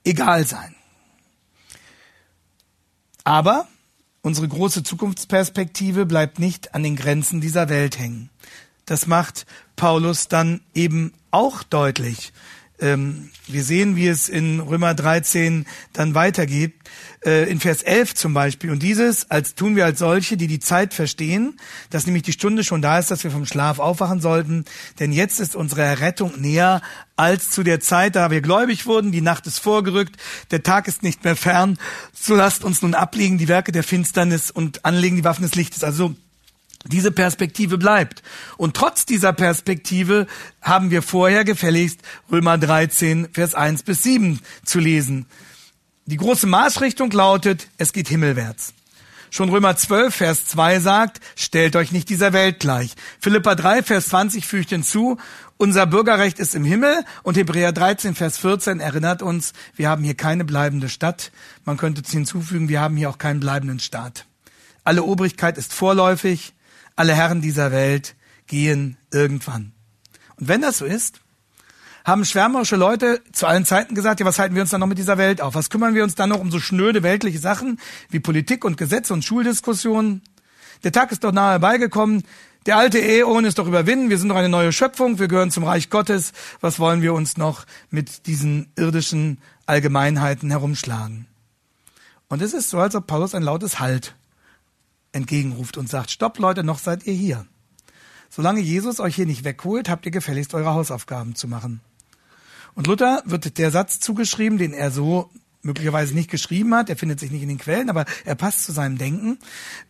egal 0.04 0.46
sein. 0.46 0.74
Aber 3.24 3.66
unsere 4.20 4.46
große 4.46 4.82
Zukunftsperspektive 4.82 6.04
bleibt 6.04 6.38
nicht 6.38 6.74
an 6.74 6.82
den 6.82 6.96
Grenzen 6.96 7.40
dieser 7.40 7.70
Welt 7.70 7.98
hängen. 7.98 8.28
Das 8.84 9.06
macht 9.06 9.46
Paulus 9.74 10.28
dann 10.28 10.60
eben 10.74 11.14
auch 11.30 11.62
deutlich 11.62 12.34
Ähm, 12.80 13.30
wir 13.46 13.64
sehen, 13.64 13.96
wie 13.96 14.06
es 14.06 14.28
in 14.28 14.60
Römer 14.60 14.94
13 14.94 15.66
dann 15.92 16.14
weitergeht. 16.14 16.74
Äh, 17.24 17.50
in 17.50 17.60
Vers 17.60 17.82
11 17.82 18.14
zum 18.14 18.32
Beispiel. 18.32 18.70
Und 18.70 18.82
dieses 18.82 19.30
als 19.30 19.54
tun 19.54 19.76
wir 19.76 19.84
als 19.84 19.98
solche, 19.98 20.36
die 20.36 20.46
die 20.46 20.60
Zeit 20.60 20.94
verstehen, 20.94 21.58
dass 21.90 22.06
nämlich 22.06 22.22
die 22.22 22.32
Stunde 22.32 22.64
schon 22.64 22.80
da 22.80 22.98
ist, 22.98 23.10
dass 23.10 23.24
wir 23.24 23.30
vom 23.30 23.44
Schlaf 23.44 23.78
aufwachen 23.78 24.20
sollten. 24.20 24.64
Denn 24.98 25.12
jetzt 25.12 25.38
ist 25.38 25.54
unsere 25.54 25.82
Errettung 25.82 26.40
näher 26.40 26.80
als 27.16 27.50
zu 27.50 27.62
der 27.62 27.80
Zeit, 27.80 28.16
da 28.16 28.30
wir 28.30 28.40
gläubig 28.40 28.86
wurden. 28.86 29.12
Die 29.12 29.20
Nacht 29.20 29.46
ist 29.46 29.58
vorgerückt, 29.58 30.16
der 30.50 30.62
Tag 30.62 30.88
ist 30.88 31.02
nicht 31.02 31.24
mehr 31.24 31.36
fern. 31.36 31.78
So 32.14 32.34
lasst 32.34 32.64
uns 32.64 32.80
nun 32.80 32.94
ablegen 32.94 33.36
die 33.36 33.48
Werke 33.48 33.72
der 33.72 33.82
Finsternis 33.82 34.50
und 34.50 34.84
anlegen 34.86 35.16
die 35.16 35.24
Waffen 35.24 35.42
des 35.42 35.54
Lichtes. 35.54 35.84
Also 35.84 36.14
diese 36.86 37.10
Perspektive 37.10 37.78
bleibt. 37.78 38.22
Und 38.56 38.76
trotz 38.76 39.04
dieser 39.04 39.32
Perspektive 39.32 40.26
haben 40.62 40.90
wir 40.90 41.02
vorher 41.02 41.44
gefälligst 41.44 42.00
Römer 42.30 42.58
13, 42.58 43.28
Vers 43.32 43.54
1 43.54 43.82
bis 43.82 44.02
7 44.02 44.40
zu 44.64 44.78
lesen. 44.78 45.26
Die 46.06 46.16
große 46.16 46.46
Marschrichtung 46.46 47.10
lautet, 47.10 47.68
es 47.76 47.92
geht 47.92 48.08
himmelwärts. 48.08 48.72
Schon 49.32 49.48
Römer 49.48 49.76
12, 49.76 50.12
Vers 50.12 50.46
2 50.46 50.80
sagt, 50.80 51.20
stellt 51.36 51.76
euch 51.76 51.92
nicht 51.92 52.08
dieser 52.08 52.32
Welt 52.32 52.58
gleich. 52.58 52.94
Philippa 53.20 53.54
3, 53.54 53.84
Vers 53.84 54.08
20 54.08 54.44
fügt 54.44 54.70
hinzu, 54.70 55.18
unser 55.56 55.86
Bürgerrecht 55.86 56.40
ist 56.40 56.54
im 56.54 56.64
Himmel 56.64 57.04
und 57.22 57.36
Hebräer 57.36 57.70
13, 57.70 58.14
Vers 58.16 58.38
14 58.38 58.80
erinnert 58.80 59.22
uns, 59.22 59.52
wir 59.76 59.88
haben 59.88 60.02
hier 60.02 60.14
keine 60.14 60.44
bleibende 60.44 60.88
Stadt. 60.88 61.30
Man 61.64 61.76
könnte 61.76 62.02
hinzufügen, 62.10 62.68
wir 62.68 62.80
haben 62.80 62.96
hier 62.96 63.10
auch 63.10 63.18
keinen 63.18 63.38
bleibenden 63.38 63.78
Staat. 63.78 64.24
Alle 64.82 65.04
Obrigkeit 65.04 65.58
ist 65.58 65.72
vorläufig, 65.72 66.54
alle 67.00 67.14
Herren 67.14 67.40
dieser 67.40 67.72
Welt 67.72 68.14
gehen 68.46 68.98
irgendwann. 69.10 69.72
Und 70.36 70.48
wenn 70.48 70.60
das 70.60 70.76
so 70.76 70.84
ist, 70.84 71.20
haben 72.04 72.26
schwärmerische 72.26 72.76
Leute 72.76 73.22
zu 73.32 73.46
allen 73.46 73.64
Zeiten 73.64 73.94
gesagt, 73.94 74.20
ja, 74.20 74.26
was 74.26 74.38
halten 74.38 74.54
wir 74.54 74.60
uns 74.60 74.70
dann 74.70 74.80
noch 74.80 74.86
mit 74.86 74.98
dieser 74.98 75.16
Welt 75.16 75.40
auf? 75.40 75.54
Was 75.54 75.70
kümmern 75.70 75.94
wir 75.94 76.04
uns 76.04 76.14
dann 76.14 76.28
noch 76.28 76.40
um 76.40 76.50
so 76.50 76.60
schnöde 76.60 77.02
weltliche 77.02 77.38
Sachen 77.38 77.80
wie 78.10 78.20
Politik 78.20 78.66
und 78.66 78.76
Gesetze 78.76 79.14
und 79.14 79.24
Schuldiskussionen? 79.24 80.20
Der 80.84 80.92
Tag 80.92 81.10
ist 81.10 81.24
doch 81.24 81.32
nahe 81.32 81.52
herbeigekommen. 81.52 82.22
Der 82.66 82.76
alte 82.76 83.00
Äon 83.00 83.46
ist 83.46 83.58
doch 83.58 83.66
überwinden. 83.66 84.10
Wir 84.10 84.18
sind 84.18 84.28
doch 84.28 84.36
eine 84.36 84.50
neue 84.50 84.70
Schöpfung. 84.70 85.18
Wir 85.18 85.28
gehören 85.28 85.50
zum 85.50 85.64
Reich 85.64 85.88
Gottes. 85.88 86.34
Was 86.60 86.78
wollen 86.80 87.00
wir 87.00 87.14
uns 87.14 87.38
noch 87.38 87.64
mit 87.88 88.26
diesen 88.26 88.72
irdischen 88.76 89.40
Allgemeinheiten 89.64 90.50
herumschlagen? 90.50 91.26
Und 92.28 92.42
es 92.42 92.52
ist 92.52 92.68
so, 92.68 92.78
als 92.78 92.94
ob 92.94 93.06
Paulus 93.06 93.34
ein 93.34 93.42
lautes 93.42 93.80
Halt 93.80 94.16
entgegenruft 95.12 95.76
und 95.76 95.88
sagt, 95.88 96.10
stopp 96.10 96.38
Leute, 96.38 96.64
noch 96.64 96.78
seid 96.78 97.06
ihr 97.06 97.14
hier. 97.14 97.46
Solange 98.28 98.60
Jesus 98.60 99.00
euch 99.00 99.16
hier 99.16 99.26
nicht 99.26 99.44
wegholt, 99.44 99.88
habt 99.88 100.06
ihr 100.06 100.12
gefälligst 100.12 100.54
eure 100.54 100.72
Hausaufgaben 100.72 101.34
zu 101.34 101.48
machen. 101.48 101.80
Und 102.74 102.86
Luther 102.86 103.22
wird 103.26 103.58
der 103.58 103.70
Satz 103.70 103.98
zugeschrieben, 103.98 104.56
den 104.56 104.72
er 104.72 104.90
so 104.90 105.30
möglicherweise 105.62 106.14
nicht 106.14 106.30
geschrieben 106.30 106.74
hat, 106.74 106.88
er 106.88 106.96
findet 106.96 107.20
sich 107.20 107.30
nicht 107.30 107.42
in 107.42 107.48
den 107.48 107.58
Quellen, 107.58 107.90
aber 107.90 108.06
er 108.24 108.34
passt 108.34 108.64
zu 108.64 108.72
seinem 108.72 108.98
Denken. 108.98 109.38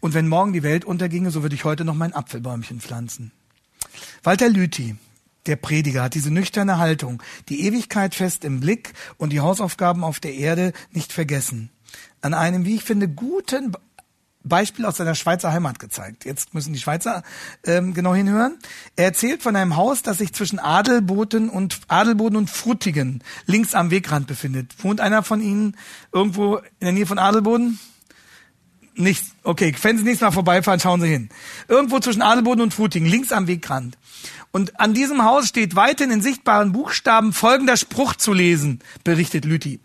Und 0.00 0.14
wenn 0.14 0.26
morgen 0.26 0.52
die 0.52 0.62
Welt 0.62 0.84
unterginge, 0.84 1.30
so 1.30 1.42
würde 1.42 1.54
ich 1.54 1.64
heute 1.64 1.84
noch 1.84 1.94
mein 1.94 2.12
Apfelbäumchen 2.12 2.80
pflanzen. 2.80 3.30
Walter 4.22 4.48
Lüthi, 4.48 4.96
der 5.46 5.56
Prediger, 5.56 6.02
hat 6.02 6.14
diese 6.14 6.30
nüchterne 6.30 6.78
Haltung, 6.78 7.22
die 7.48 7.66
Ewigkeit 7.66 8.14
fest 8.14 8.44
im 8.44 8.60
Blick 8.60 8.94
und 9.16 9.32
die 9.32 9.40
Hausaufgaben 9.40 10.02
auf 10.04 10.20
der 10.20 10.34
Erde 10.34 10.72
nicht 10.92 11.12
vergessen. 11.12 11.70
An 12.20 12.34
einem, 12.34 12.64
wie 12.64 12.76
ich 12.76 12.84
finde, 12.84 13.08
guten 13.08 13.72
Beispiel 14.42 14.86
aus 14.86 14.96
seiner 14.96 15.14
Schweizer 15.14 15.52
Heimat 15.52 15.78
gezeigt. 15.78 16.24
Jetzt 16.24 16.54
müssen 16.54 16.72
die 16.72 16.78
Schweizer 16.78 17.22
ähm, 17.64 17.94
genau 17.94 18.14
hinhören. 18.14 18.58
Er 18.96 19.06
erzählt 19.06 19.42
von 19.42 19.54
einem 19.54 19.76
Haus, 19.76 20.02
das 20.02 20.18
sich 20.18 20.32
zwischen 20.32 20.58
Adelboden 20.58 21.50
und 21.50 21.80
Adelboden 21.88 22.36
und 22.36 22.50
Fruttigen 22.50 23.22
links 23.46 23.74
am 23.74 23.90
Wegrand 23.90 24.26
befindet. 24.26 24.82
Wohnt 24.82 25.00
einer 25.00 25.22
von 25.22 25.42
Ihnen 25.42 25.76
irgendwo 26.12 26.56
in 26.56 26.64
der 26.80 26.92
Nähe 26.92 27.06
von 27.06 27.18
Adelboden? 27.18 27.78
Nicht. 28.94 29.24
Okay, 29.42 29.74
wenn 29.82 29.98
Sie 29.98 30.04
nächstes 30.04 30.26
Mal 30.26 30.32
vorbeifahren, 30.32 30.80
schauen 30.80 31.00
Sie 31.00 31.08
hin. 31.08 31.28
Irgendwo 31.68 32.00
zwischen 32.00 32.22
Adelboden 32.22 32.62
und 32.62 32.74
Frutigen, 32.74 33.06
links 33.06 33.32
am 33.32 33.46
Wegrand. 33.46 33.96
Und 34.52 34.80
an 34.80 34.94
diesem 34.94 35.22
Haus 35.24 35.48
steht 35.48 35.76
weiterhin 35.76 36.12
in 36.12 36.22
sichtbaren 36.22 36.72
Buchstaben 36.72 37.32
folgender 37.32 37.76
Spruch 37.76 38.14
zu 38.14 38.32
lesen, 38.32 38.80
berichtet 39.04 39.44
Lüthi. 39.44 39.80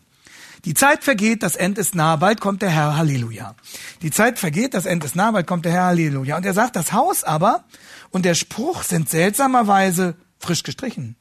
Die 0.65 0.73
Zeit 0.73 1.03
vergeht, 1.03 1.43
das 1.43 1.55
End 1.55 1.77
ist 1.77 1.93
nah, 1.93 2.15
bald 2.15 2.41
kommt 2.41 2.63
der 2.63 2.71
Herr, 2.71 2.97
Halleluja. 2.97 3.55
Die 4.01 4.09
Zeit 4.09 4.39
vergeht, 4.39 4.73
das 4.73 4.87
End 4.87 5.03
ist 5.03 5.15
nah, 5.15 5.29
bald 5.29 5.45
kommt 5.45 5.63
der 5.63 5.71
Herr, 5.71 5.85
Halleluja. 5.85 6.37
Und 6.37 6.45
er 6.45 6.53
sagt, 6.53 6.75
das 6.75 6.91
Haus 6.91 7.23
aber 7.23 7.65
und 8.09 8.25
der 8.25 8.33
Spruch 8.33 8.81
sind 8.81 9.07
seltsamerweise 9.07 10.15
frisch 10.39 10.63
gestrichen. 10.63 11.15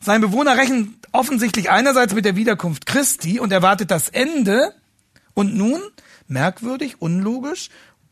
Sein 0.00 0.20
Bewohner 0.20 0.56
rechnet 0.56 0.88
offensichtlich 1.12 1.70
einerseits 1.70 2.14
mit 2.14 2.24
der 2.24 2.34
Wiederkunft 2.34 2.84
Christi 2.84 3.38
und 3.38 3.52
erwartet 3.52 3.92
das 3.92 4.08
Ende. 4.08 4.74
Und 5.34 5.54
nun, 5.54 5.80
merkwürdig, 6.26 7.00
unlogisch 7.00 7.70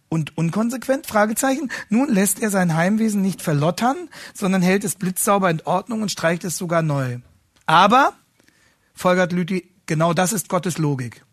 und 0.08 0.36
unkonsequent, 0.38 1.06
Fragezeichen, 1.06 1.70
nun 1.88 2.08
lässt 2.08 2.40
er 2.40 2.50
sein 2.50 2.76
Heimwesen 2.76 3.20
nicht 3.20 3.42
verlottern, 3.42 4.08
sondern 4.32 4.62
hält 4.62 4.84
es 4.84 4.94
blitzsauber 4.94 5.50
in 5.50 5.60
Ordnung 5.62 6.02
und 6.02 6.10
streicht 6.10 6.44
es 6.44 6.56
sogar 6.56 6.82
neu. 6.82 7.18
Aber, 7.66 8.12
folgert 8.94 9.32
Lüthi, 9.32 9.71
Genau 9.86 10.14
das 10.14 10.32
ist 10.32 10.48
Gottes 10.48 10.78
Logik. 10.78 11.24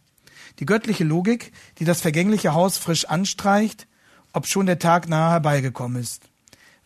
Die 0.60 0.66
göttliche 0.66 1.04
Logik, 1.04 1.52
die 1.78 1.86
das 1.86 2.02
vergängliche 2.02 2.54
Haus 2.54 2.78
frisch 2.78 3.06
anstreicht, 3.06 3.88
ob 4.34 4.48
schon 4.48 4.66
der 4.66 4.80
Tag 4.80 5.08
nahe 5.08 5.32
herbeigekommen 5.32 6.02
ist, 6.02 6.24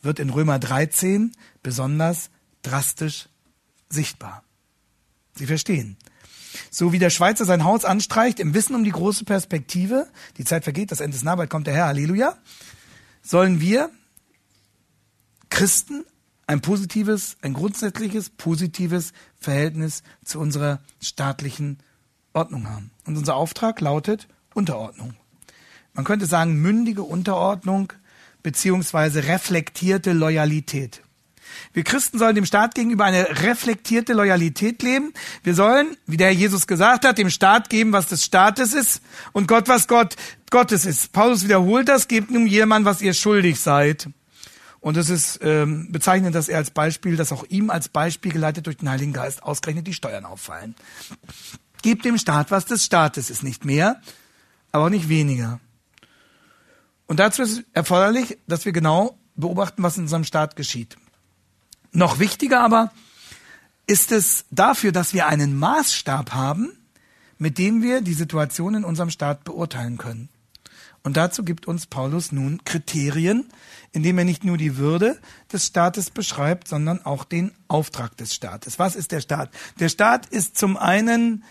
wird 0.02 0.19
in 0.19 0.30
Römer 0.30 0.60
13 0.60 1.32
besonders 1.62 2.30
drastisch 2.62 3.30
sichtbar. 3.89 4.43
Sie 5.36 5.47
verstehen. 5.47 5.97
So 6.69 6.91
wie 6.91 6.99
der 6.99 7.10
Schweizer 7.10 7.45
sein 7.45 7.63
Haus 7.63 7.84
anstreicht, 7.86 8.39
im 8.39 8.54
Wissen 8.54 8.76
um 8.76 8.84
die 8.84 8.91
große 8.91 9.26
Perspektive, 9.26 10.08
die 10.38 10.45
Zeit 10.45 10.63
vergeht, 10.63 10.91
das 10.91 10.99
Ende 10.99 11.17
ist 11.17 11.23
nah, 11.23 11.36
bald 11.36 11.49
kommt 11.49 11.67
der 11.67 11.73
Herr, 11.73 11.88
Halleluja, 11.88 12.38
sollen 13.23 13.60
wir 13.60 13.89
Christen 15.49 16.06
ein 16.47 16.62
positives, 16.62 17.38
ein 17.41 17.53
grundsätzliches 17.53 18.29
positives 18.29 19.13
Verhältnis 19.39 20.03
zu 20.23 20.39
unserer 20.39 20.79
staatlichen 21.01 21.79
Ordnung 22.34 22.69
haben. 22.69 22.91
Und 23.06 23.17
unser 23.17 23.36
Auftrag 23.36 23.79
lautet 23.82 24.27
Unterordnung. 24.53 25.15
Man 25.93 26.06
könnte 26.06 26.25
sagen 26.25 26.62
mündige 26.62 27.03
Unterordnung 27.03 27.93
beziehungsweise 28.41 29.25
reflektierte 29.25 30.12
Loyalität. 30.12 31.01
Wir 31.71 31.84
Christen 31.84 32.17
sollen 32.17 32.36
dem 32.36 32.45
Staat 32.45 32.73
gegenüber 32.73 33.06
eine 33.06 33.43
reflektierte 33.43 34.13
Loyalität 34.13 34.82
leben. 34.82 35.13
Wir 35.43 35.53
sollen, 35.53 35.97
wie 36.08 36.17
der 36.17 36.27
Herr 36.27 36.34
Jesus 36.34 36.67
gesagt 36.67 37.06
hat, 37.06 37.17
dem 37.17 37.29
Staat 37.29 37.69
geben, 37.69 37.93
was 37.93 38.08
des 38.08 38.23
Staates 38.23 38.73
ist 38.73 39.01
und 39.34 39.47
Gott, 39.47 39.67
was 39.67 39.88
Gott 39.88 40.15
Gottes 40.49 40.86
ist. 40.86 41.13
Paulus 41.13 41.43
wiederholt 41.43 41.89
das, 41.89 42.08
gebt 42.08 42.32
nun 42.32 42.47
jemand, 42.47 42.86
was 42.86 43.01
ihr 43.01 43.13
schuldig 43.13 43.60
seid. 43.60 44.10
Und 44.84 44.98
es 44.98 45.10
ist 45.10 45.39
ähm, 45.41 45.93
bezeichnend, 45.93 46.36
dass 46.36 46.50
er 46.50 46.58
als 46.58 46.69
Beispiel, 46.69 47.15
dass 47.15 47.32
auch 47.32 47.46
ihm 47.46 47.69
als 47.69 47.88
Beispiel 47.88 48.34
geleitet 48.34 48.65
durch 48.65 48.76
den 48.76 48.89
Heiligen 48.89 49.13
Geist 49.13 49.41
ausgerechnet 49.41 49.88
die 49.88 49.93
Steuern 49.93 50.26
auffallen. 50.26 50.76
Gebt 51.82 52.04
dem 52.04 52.17
Staat, 52.17 52.52
was 52.52 52.65
des 52.65 52.84
Staates 52.84 53.30
ist, 53.30 53.43
nicht 53.43 53.63
mehr, 53.63 54.02
aber 54.74 54.86
auch 54.86 54.89
nicht 54.89 55.08
weniger. 55.08 55.62
Und 57.08 57.22
dazu 57.22 57.43
ist 57.43 57.63
erforderlich, 57.72 58.38
dass 58.46 58.65
wir 58.65 58.74
genau 58.74 59.17
beobachten, 59.38 59.84
was 59.84 59.96
in 59.96 60.04
unserem 60.04 60.26
Staat 60.26 60.58
geschieht. 60.58 60.98
Noch 61.93 62.19
wichtiger 62.19 62.60
aber 62.60 62.91
ist 63.88 64.12
es 64.12 64.43
dafür, 64.52 64.91
dass 64.91 65.13
wir 65.13 65.28
einen 65.28 65.58
Maßstab 65.58 66.34
haben, 66.34 66.74
mit 67.38 67.58
dem 67.58 67.82
wir 67.84 68.02
die 68.02 68.13
Situation 68.13 68.76
in 68.76 68.84
unserem 68.84 69.12
Staat 69.12 69.46
beurteilen 69.46 69.98
können. 69.98 70.28
Und 71.04 71.18
dazu 71.18 71.44
gibt 71.44 71.68
uns 71.68 71.86
Paulus 71.86 72.32
nun 72.32 72.63
Kriterien, 72.63 73.50
indem 73.92 74.18
er 74.18 74.24
nicht 74.24 74.46
nur 74.46 74.58
die 74.58 74.78
Würde 74.78 75.20
des 75.52 75.66
Staates 75.66 76.10
beschreibt, 76.10 76.70
sondern 76.70 77.06
auch 77.06 77.26
den 77.26 77.52
Auftrag 77.68 78.16
des 78.16 78.34
Staates. 78.34 78.80
Was 78.80 78.96
ist 78.96 79.12
der 79.12 79.20
Staat? 79.20 79.50
Der 79.80 79.89
Staat 79.89 80.28
ist 80.28 80.58
zum 80.58 80.78
einen 80.78 81.44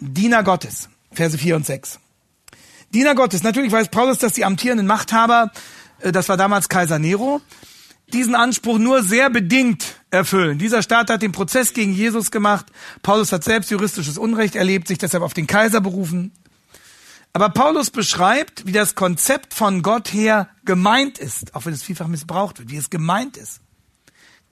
Diener 0.00 0.42
Gottes, 0.42 0.90
Verse 1.12 1.38
4 1.38 1.56
und 1.56 1.66
6. 1.66 1.98
Diener 2.92 3.14
Gottes, 3.14 3.42
natürlich 3.42 3.72
weiß 3.72 3.88
Paulus, 3.88 4.18
dass 4.18 4.34
die 4.34 4.44
amtierenden 4.44 4.86
Machthaber, 4.86 5.50
äh, 6.00 6.12
das 6.12 6.28
war 6.28 6.36
damals 6.36 6.68
Kaiser 6.68 6.98
Nero, 6.98 7.40
diesen 8.12 8.34
Anspruch 8.34 8.78
nur 8.78 9.02
sehr 9.02 9.28
bedingt 9.30 9.96
erfüllen. 10.10 10.58
Dieser 10.58 10.82
Staat 10.82 11.10
hat 11.10 11.20
den 11.20 11.32
Prozess 11.32 11.74
gegen 11.74 11.92
Jesus 11.92 12.30
gemacht. 12.30 12.66
Paulus 13.02 13.32
hat 13.32 13.44
selbst 13.44 13.70
juristisches 13.70 14.16
Unrecht 14.16 14.56
erlebt, 14.56 14.88
sich 14.88 14.98
deshalb 14.98 15.22
auf 15.22 15.34
den 15.34 15.46
Kaiser 15.46 15.80
berufen. 15.80 16.32
Aber 17.32 17.50
Paulus 17.50 17.90
beschreibt, 17.90 18.66
wie 18.66 18.72
das 18.72 18.94
Konzept 18.94 19.54
von 19.54 19.82
Gott 19.82 20.12
her 20.12 20.48
gemeint 20.64 21.18
ist, 21.18 21.54
auch 21.54 21.66
wenn 21.66 21.72
es 21.72 21.82
vielfach 21.82 22.08
missbraucht 22.08 22.58
wird, 22.58 22.70
wie 22.70 22.76
es 22.76 22.90
gemeint 22.90 23.36
ist. 23.36 23.60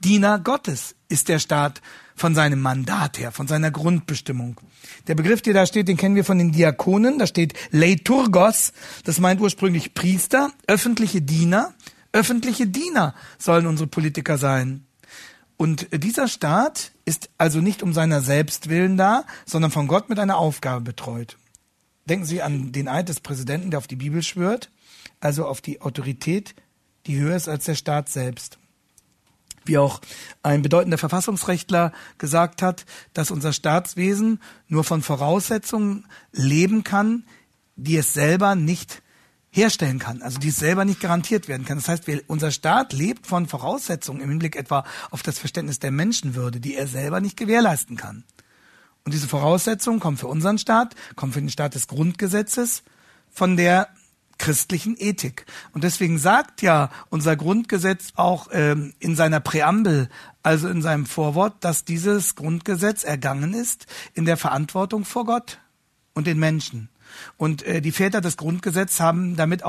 Diener 0.05 0.39
Gottes 0.39 0.95
ist 1.09 1.29
der 1.29 1.39
Staat 1.39 1.81
von 2.15 2.35
seinem 2.35 2.61
Mandat 2.61 3.19
her, 3.19 3.33
von 3.33 3.47
seiner 3.47 3.71
Grundbestimmung. 3.71 4.61
Der 5.07 5.15
Begriff, 5.15 5.43
der 5.43 5.55
da 5.55 5.67
steht, 5.67 5.89
den 5.89 5.97
kennen 5.97 6.17
wir 6.17 6.25
von 6.25 6.39
den 6.39 6.53
Diakonen. 6.53 7.19
Da 7.19 7.27
steht 7.27 7.55
Leiturgos. 7.71 8.73
Das 9.05 9.21
meint 9.21 9.41
ursprünglich 9.41 9.95
Priester, 9.95 10.53
öffentliche 10.67 11.23
Diener. 11.23 11.75
Öffentliche 12.13 12.67
Diener 12.67 13.15
sollen 13.39 13.67
unsere 13.67 13.89
Politiker 13.89 14.39
sein. 14.39 14.87
Und 15.57 15.89
dieser 15.93 16.29
Staat 16.29 16.93
ist 17.05 17.31
also 17.39 17.61
nicht 17.61 17.83
um 17.83 17.93
seiner 17.93 18.21
selbst 18.21 18.69
willen 18.69 18.97
da, 18.97 19.25
sondern 19.47 19.71
von 19.71 19.89
Gott 19.89 20.09
mit 20.09 20.19
einer 20.19 20.37
Aufgabe 20.37 20.83
betreut. 20.83 21.37
Denken 22.09 22.25
Sie 22.25 22.43
an 22.43 22.73
den 22.73 22.89
Eid 22.89 23.09
des 23.09 23.21
Präsidenten, 23.21 23.71
der 23.71 23.79
auf 23.79 23.89
die 23.89 23.97
Bibel 23.97 24.23
schwört, 24.23 24.71
also 25.21 25.47
auf 25.47 25.61
die 25.61 25.81
Autorität, 25.81 26.55
die 27.07 27.19
höher 27.19 27.37
ist 27.37 27.49
als 27.49 27.65
der 27.65 27.75
Staat 27.75 28.09
selbst. 28.09 28.59
Wie 29.65 29.79
auch 29.79 30.01
ein 30.45 30.63
bedeutender 30.63 30.99
Verfassungsrechtler 30.99 31.93
gesagt 32.19 32.63
hat, 32.63 32.87
dass 33.13 33.33
unser 33.33 33.53
Staatswesen 33.53 34.41
nur 34.69 34.85
von 34.85 35.03
Voraussetzungen 35.03 36.07
leben 36.31 36.85
kann, 36.85 37.25
die 37.75 37.97
es 37.97 38.15
selber 38.15 38.55
nicht 38.55 39.03
herstellen 39.51 39.99
kann, 39.99 40.23
also 40.23 40.39
die 40.39 40.49
es 40.49 40.57
selber 40.57 40.85
nicht 40.85 41.01
garantiert 41.01 41.49
werden 41.49 41.65
kann. 41.65 41.79
Das 41.79 41.89
heißt, 41.89 42.07
wir, 42.07 42.23
unser 42.29 42.53
Staat 42.53 42.93
lebt 42.93 43.27
von 43.27 43.49
Voraussetzungen 43.49 44.21
im 44.21 44.29
Hinblick 44.29 44.55
etwa 44.55 44.85
auf 45.11 45.23
das 45.23 45.39
Verständnis 45.39 45.81
der 45.81 45.91
Menschenwürde, 45.91 46.61
die 46.61 46.77
er 46.77 46.87
selber 46.87 47.21
nicht 47.21 47.37
gewährleisten 47.37 47.97
kann. 47.97 48.25
Und 49.07 49.15
diese 49.15 49.29
Voraussetzungen 49.29 50.01
kommen 50.01 50.17
für 50.17 50.27
unseren 50.27 50.59
Staat, 50.59 50.97
kommen 51.15 51.33
für 51.33 51.41
den 51.41 51.49
Staat 51.49 51.77
des 51.77 51.87
Grundgesetzes, 51.87 52.83
von 53.31 53.57
der 53.57 53.89
christlichen 54.39 54.97
Ethik. 54.99 55.47
Und 55.73 55.85
deswegen 55.85 56.19
sagt 56.19 56.61
ja 56.61 56.91
unser 57.09 57.37
Grundgesetz 57.37 58.09
auch 58.17 58.49
ähm, 58.51 58.95
in 58.99 59.15
seiner 59.15 59.39
Präambel, 59.39 60.09
also 60.43 60.69
in 60.69 60.83
seinem 60.83 61.07
Vorwort, 61.07 61.55
dass 61.61 61.85
dieses 61.85 62.35
Grundgesetz 62.35 63.05
ergangen 63.05 63.55
ist 63.55 63.87
in 64.15 64.25
der 64.25 64.37
Verantwortung 64.37 65.05
vor 65.05 65.25
Gott 65.25 65.61
und 66.13 66.27
den 66.27 66.41
Menschen. 66.41 66.89
Und 67.37 67.63
äh, 67.63 67.81
die 67.81 67.93
Väter 67.93 68.21
des 68.21 68.37
Grundgesetzes 68.37 68.99
haben 68.99 69.37
damit 69.37 69.63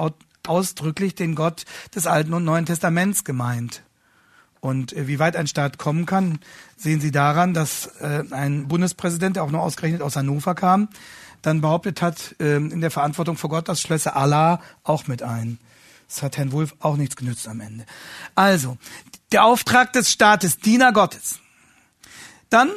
ausdrücklich 0.48 1.14
den 1.14 1.36
Gott 1.36 1.66
des 1.94 2.08
Alten 2.08 2.34
und 2.34 2.44
Neuen 2.44 2.66
Testaments 2.66 3.24
gemeint. 3.24 3.84
Und 4.60 4.94
äh, 4.94 5.08
wie 5.08 5.20
weit 5.20 5.36
ein 5.36 5.48
Staat 5.48 5.78
kommen 5.78 6.06
kann, 6.06 6.40
sehen 6.76 7.02
Sie 7.02 7.12
daran, 7.12 7.54
dass 7.54 7.88
äh, 8.00 8.24
ein 8.32 8.68
Bundespräsident, 8.68 9.36
der 9.36 9.44
auch 9.44 9.52
noch 9.52 9.62
ausgerechnet 9.62 10.02
aus 10.02 10.16
Hannover 10.16 10.56
kam, 10.56 10.90
dann 11.42 11.62
behauptet 11.62 12.02
hat, 12.02 12.36
äh, 12.40 12.58
in 12.58 12.82
der 12.82 12.92
Verantwortung 12.92 13.38
vor 13.38 13.50
Gott, 13.50 13.70
das 13.70 13.82
schlösse 13.82 14.16
Allah 14.16 14.62
auch 14.84 15.08
mit 15.08 15.24
ein. 15.24 15.60
Das 16.08 16.24
hat 16.24 16.38
Herrn 16.38 16.52
Wulff 16.52 16.76
auch 16.80 16.96
nichts 16.96 17.16
genützt 17.16 17.48
am 17.48 17.60
Ende. 17.60 17.86
Also, 18.36 18.78
der 19.32 19.44
Auftrag 19.44 19.94
des 19.94 20.12
Staates, 20.12 20.58
Diener 20.58 20.94
Gottes. 20.94 21.40
Dann 22.50 22.72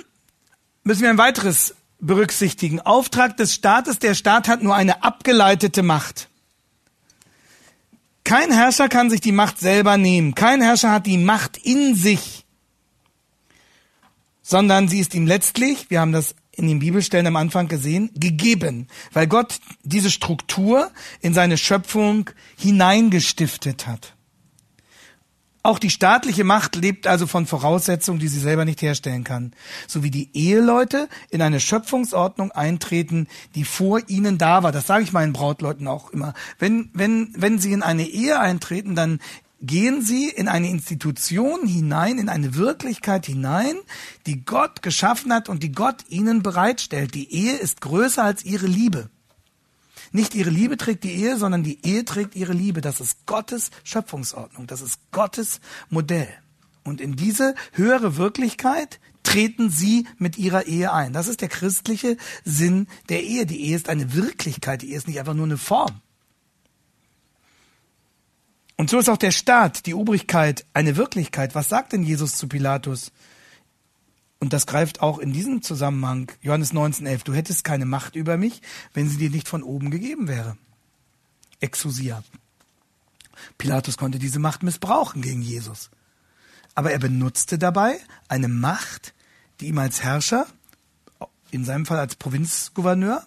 müssen 0.82 1.02
wir 1.02 1.10
ein 1.10 1.18
weiteres 1.18 1.76
berücksichtigen. 2.00 2.80
Auftrag 2.80 3.36
des 3.36 3.54
Staates, 3.54 3.98
der 3.98 4.14
Staat 4.14 4.48
hat 4.48 4.62
nur 4.62 4.74
eine 4.74 5.04
abgeleitete 5.04 5.82
Macht. 5.82 6.29
Kein 8.30 8.52
Herrscher 8.52 8.88
kann 8.88 9.10
sich 9.10 9.20
die 9.20 9.32
Macht 9.32 9.58
selber 9.58 9.96
nehmen. 9.96 10.36
Kein 10.36 10.62
Herrscher 10.62 10.92
hat 10.92 11.06
die 11.06 11.18
Macht 11.18 11.56
in 11.56 11.96
sich, 11.96 12.46
sondern 14.40 14.86
sie 14.86 15.00
ist 15.00 15.16
ihm 15.16 15.26
letztlich, 15.26 15.90
wir 15.90 16.00
haben 16.00 16.12
das 16.12 16.36
in 16.52 16.68
den 16.68 16.78
Bibelstellen 16.78 17.26
am 17.26 17.34
Anfang 17.34 17.66
gesehen, 17.66 18.08
gegeben, 18.14 18.86
weil 19.12 19.26
Gott 19.26 19.58
diese 19.82 20.12
Struktur 20.12 20.92
in 21.20 21.34
seine 21.34 21.58
Schöpfung 21.58 22.30
hineingestiftet 22.56 23.88
hat. 23.88 24.14
Auch 25.62 25.78
die 25.78 25.90
staatliche 25.90 26.44
Macht 26.44 26.74
lebt 26.76 27.06
also 27.06 27.26
von 27.26 27.46
Voraussetzungen, 27.46 28.18
die 28.18 28.28
sie 28.28 28.40
selber 28.40 28.64
nicht 28.64 28.80
herstellen 28.80 29.24
kann. 29.24 29.52
So 29.86 30.02
wie 30.02 30.10
die 30.10 30.30
Eheleute 30.32 31.08
in 31.28 31.42
eine 31.42 31.60
Schöpfungsordnung 31.60 32.50
eintreten, 32.50 33.28
die 33.54 33.64
vor 33.64 34.00
ihnen 34.08 34.38
da 34.38 34.62
war. 34.62 34.72
Das 34.72 34.86
sage 34.86 35.04
ich 35.04 35.12
meinen 35.12 35.34
Brautleuten 35.34 35.86
auch 35.86 36.10
immer. 36.10 36.32
Wenn, 36.58 36.88
wenn, 36.94 37.34
wenn 37.36 37.58
sie 37.58 37.72
in 37.72 37.82
eine 37.82 38.06
Ehe 38.06 38.40
eintreten, 38.40 38.94
dann 38.94 39.20
gehen 39.60 40.00
sie 40.00 40.30
in 40.30 40.48
eine 40.48 40.70
Institution 40.70 41.66
hinein, 41.66 42.18
in 42.18 42.30
eine 42.30 42.54
Wirklichkeit 42.54 43.26
hinein, 43.26 43.74
die 44.26 44.42
Gott 44.44 44.80
geschaffen 44.80 45.30
hat 45.30 45.50
und 45.50 45.62
die 45.62 45.72
Gott 45.72 46.04
ihnen 46.08 46.42
bereitstellt. 46.42 47.14
Die 47.14 47.30
Ehe 47.30 47.56
ist 47.56 47.82
größer 47.82 48.24
als 48.24 48.46
ihre 48.46 48.66
Liebe. 48.66 49.10
Nicht 50.12 50.34
ihre 50.34 50.50
Liebe 50.50 50.76
trägt 50.76 51.04
die 51.04 51.12
Ehe, 51.12 51.36
sondern 51.36 51.62
die 51.62 51.84
Ehe 51.86 52.04
trägt 52.04 52.34
ihre 52.34 52.52
Liebe. 52.52 52.80
Das 52.80 53.00
ist 53.00 53.26
Gottes 53.26 53.70
Schöpfungsordnung. 53.84 54.66
Das 54.66 54.80
ist 54.80 54.98
Gottes 55.12 55.60
Modell. 55.88 56.28
Und 56.82 57.00
in 57.00 57.14
diese 57.14 57.54
höhere 57.72 58.16
Wirklichkeit 58.16 58.98
treten 59.22 59.70
sie 59.70 60.08
mit 60.18 60.38
ihrer 60.38 60.66
Ehe 60.66 60.92
ein. 60.92 61.12
Das 61.12 61.28
ist 61.28 61.40
der 61.40 61.48
christliche 61.48 62.16
Sinn 62.44 62.88
der 63.08 63.22
Ehe. 63.22 63.46
Die 63.46 63.60
Ehe 63.60 63.76
ist 63.76 63.88
eine 63.88 64.14
Wirklichkeit. 64.14 64.82
Die 64.82 64.90
Ehe 64.90 64.96
ist 64.96 65.06
nicht 65.06 65.20
einfach 65.20 65.34
nur 65.34 65.46
eine 65.46 65.58
Form. 65.58 66.00
Und 68.76 68.88
so 68.88 68.98
ist 68.98 69.10
auch 69.10 69.18
der 69.18 69.30
Staat, 69.30 69.84
die 69.84 69.94
Obrigkeit, 69.94 70.64
eine 70.72 70.96
Wirklichkeit. 70.96 71.54
Was 71.54 71.68
sagt 71.68 71.92
denn 71.92 72.02
Jesus 72.02 72.36
zu 72.36 72.48
Pilatus? 72.48 73.12
Und 74.40 74.54
das 74.54 74.66
greift 74.66 75.02
auch 75.02 75.18
in 75.18 75.32
diesem 75.32 75.62
Zusammenhang, 75.62 76.32
Johannes 76.40 76.72
19,11, 76.72 77.24
du 77.24 77.34
hättest 77.34 77.62
keine 77.62 77.84
Macht 77.84 78.16
über 78.16 78.38
mich, 78.38 78.62
wenn 78.94 79.08
sie 79.08 79.18
dir 79.18 79.30
nicht 79.30 79.48
von 79.48 79.62
oben 79.62 79.90
gegeben 79.90 80.28
wäre. 80.28 80.56
Exousia. 81.60 82.24
Pilatus 83.58 83.98
konnte 83.98 84.18
diese 84.18 84.38
Macht 84.38 84.62
missbrauchen 84.62 85.20
gegen 85.20 85.42
Jesus. 85.42 85.90
Aber 86.74 86.90
er 86.90 86.98
benutzte 86.98 87.58
dabei 87.58 88.00
eine 88.28 88.48
Macht, 88.48 89.12
die 89.60 89.68
ihm 89.68 89.78
als 89.78 90.02
Herrscher, 90.02 90.46
in 91.50 91.66
seinem 91.66 91.84
Fall 91.84 91.98
als 91.98 92.16
Provinzgouverneur, 92.16 93.26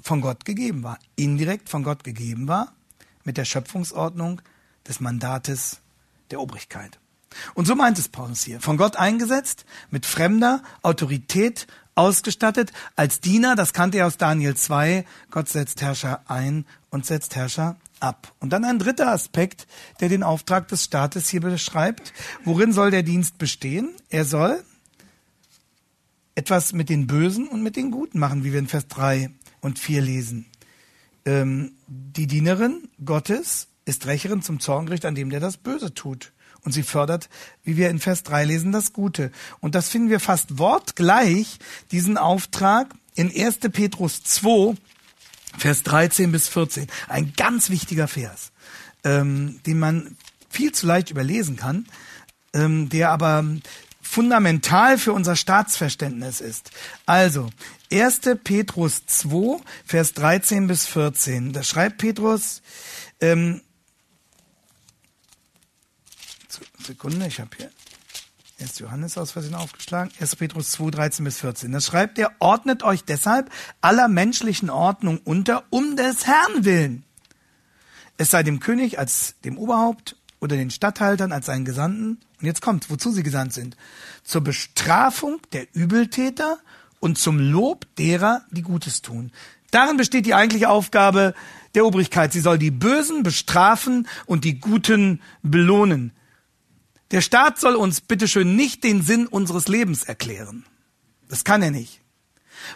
von 0.00 0.20
Gott 0.20 0.44
gegeben 0.44 0.82
war, 0.82 0.98
indirekt 1.16 1.70
von 1.70 1.82
Gott 1.82 2.04
gegeben 2.04 2.46
war, 2.46 2.74
mit 3.24 3.38
der 3.38 3.46
Schöpfungsordnung 3.46 4.42
des 4.86 5.00
Mandates 5.00 5.80
der 6.30 6.40
Obrigkeit. 6.40 6.98
Und 7.54 7.66
so 7.66 7.74
meint 7.74 7.98
es 7.98 8.08
Paulus 8.08 8.44
hier. 8.44 8.60
Von 8.60 8.76
Gott 8.76 8.96
eingesetzt, 8.96 9.64
mit 9.90 10.06
fremder 10.06 10.62
Autorität 10.82 11.66
ausgestattet, 11.94 12.72
als 12.96 13.20
Diener, 13.20 13.54
das 13.56 13.72
kannte 13.72 13.98
er 13.98 14.06
aus 14.06 14.16
Daniel 14.16 14.56
2, 14.56 15.04
Gott 15.30 15.48
setzt 15.48 15.80
Herrscher 15.80 16.22
ein 16.26 16.66
und 16.90 17.06
setzt 17.06 17.36
Herrscher 17.36 17.76
ab. 18.00 18.32
Und 18.40 18.50
dann 18.50 18.64
ein 18.64 18.78
dritter 18.78 19.08
Aspekt, 19.08 19.66
der 20.00 20.08
den 20.08 20.22
Auftrag 20.22 20.68
des 20.68 20.84
Staates 20.84 21.28
hier 21.28 21.40
beschreibt. 21.40 22.12
Worin 22.44 22.72
soll 22.72 22.90
der 22.90 23.02
Dienst 23.02 23.38
bestehen? 23.38 23.90
Er 24.10 24.24
soll 24.24 24.62
etwas 26.34 26.72
mit 26.72 26.88
den 26.88 27.06
Bösen 27.06 27.48
und 27.48 27.62
mit 27.62 27.76
den 27.76 27.90
Guten 27.90 28.18
machen, 28.18 28.44
wie 28.44 28.52
wir 28.52 28.58
in 28.58 28.66
Vers 28.66 28.88
3 28.88 29.30
und 29.60 29.78
4 29.78 30.02
lesen. 30.02 30.46
Ähm, 31.24 31.72
die 31.86 32.26
Dienerin 32.26 32.88
Gottes 33.04 33.68
ist 33.84 34.06
Rächerin 34.06 34.42
zum 34.42 34.60
Zorngericht 34.60 35.04
an 35.04 35.14
dem, 35.14 35.30
der 35.30 35.40
das 35.40 35.56
Böse 35.56 35.94
tut. 35.94 36.32
Und 36.64 36.72
sie 36.72 36.82
fördert, 36.82 37.28
wie 37.62 37.76
wir 37.76 37.90
in 37.90 38.00
Vers 38.00 38.22
3 38.22 38.44
lesen, 38.44 38.72
das 38.72 38.92
Gute. 38.92 39.30
Und 39.60 39.74
das 39.74 39.90
finden 39.90 40.10
wir 40.10 40.20
fast 40.20 40.58
wortgleich, 40.58 41.58
diesen 41.90 42.16
Auftrag 42.16 42.94
in 43.14 43.30
1. 43.30 43.58
Petrus 43.72 44.22
2, 44.22 44.74
Vers 45.58 45.82
13 45.82 46.32
bis 46.32 46.48
14. 46.48 46.86
Ein 47.08 47.32
ganz 47.36 47.70
wichtiger 47.70 48.08
Vers, 48.08 48.52
ähm, 49.04 49.60
den 49.66 49.78
man 49.78 50.16
viel 50.48 50.72
zu 50.72 50.86
leicht 50.86 51.10
überlesen 51.10 51.56
kann, 51.56 51.86
ähm, 52.54 52.88
der 52.88 53.10
aber 53.10 53.44
fundamental 54.00 54.98
für 54.98 55.12
unser 55.12 55.36
Staatsverständnis 55.36 56.40
ist. 56.40 56.70
Also, 57.06 57.50
1. 57.90 58.20
Petrus 58.42 59.06
2, 59.06 59.60
Vers 59.84 60.14
13 60.14 60.66
bis 60.66 60.86
14. 60.86 61.52
Da 61.52 61.62
schreibt 61.62 61.98
Petrus, 61.98 62.62
ähm, 63.20 63.62
Sekunde, 66.84 67.26
ich 67.26 67.40
habe 67.40 67.50
hier 67.56 67.70
1. 68.60 68.78
Johannes 68.78 69.18
aus 69.18 69.32
Versehen 69.32 69.54
aufgeschlagen, 69.54 70.12
1. 70.20 70.36
Petrus 70.36 70.70
2, 70.72 70.90
13 70.90 71.24
bis 71.24 71.40
14. 71.40 71.72
Da 71.72 71.80
schreibt 71.80 72.18
er, 72.18 72.32
ordnet 72.38 72.82
euch 72.82 73.04
deshalb 73.04 73.50
aller 73.80 74.08
menschlichen 74.08 74.70
Ordnung 74.70 75.20
unter, 75.24 75.64
um 75.70 75.96
des 75.96 76.26
Herrn 76.26 76.64
willen. 76.64 77.04
Es 78.16 78.30
sei 78.30 78.42
dem 78.42 78.60
König 78.60 78.98
als 78.98 79.34
dem 79.44 79.58
Oberhaupt 79.58 80.16
oder 80.40 80.56
den 80.56 80.70
Statthaltern 80.70 81.32
als 81.32 81.46
seinen 81.46 81.64
Gesandten. 81.64 82.20
Und 82.40 82.46
jetzt 82.46 82.62
kommt, 82.62 82.90
wozu 82.90 83.10
sie 83.10 83.22
gesandt 83.22 83.52
sind. 83.54 83.76
Zur 84.22 84.42
Bestrafung 84.42 85.40
der 85.52 85.66
Übeltäter 85.74 86.58
und 87.00 87.18
zum 87.18 87.38
Lob 87.38 87.86
derer, 87.96 88.42
die 88.50 88.62
Gutes 88.62 89.02
tun. 89.02 89.32
Darin 89.72 89.96
besteht 89.96 90.26
die 90.26 90.34
eigentliche 90.34 90.68
Aufgabe 90.68 91.34
der 91.74 91.84
Obrigkeit. 91.86 92.32
Sie 92.32 92.40
soll 92.40 92.58
die 92.58 92.70
Bösen 92.70 93.24
bestrafen 93.24 94.06
und 94.26 94.44
die 94.44 94.60
Guten 94.60 95.20
belohnen. 95.42 96.12
Der 97.10 97.20
Staat 97.20 97.58
soll 97.58 97.74
uns 97.74 98.00
bitteschön 98.00 98.56
nicht 98.56 98.82
den 98.84 99.02
Sinn 99.02 99.26
unseres 99.26 99.68
Lebens 99.68 100.04
erklären. 100.04 100.64
Das 101.28 101.44
kann 101.44 101.62
er 101.62 101.70
nicht. 101.70 102.00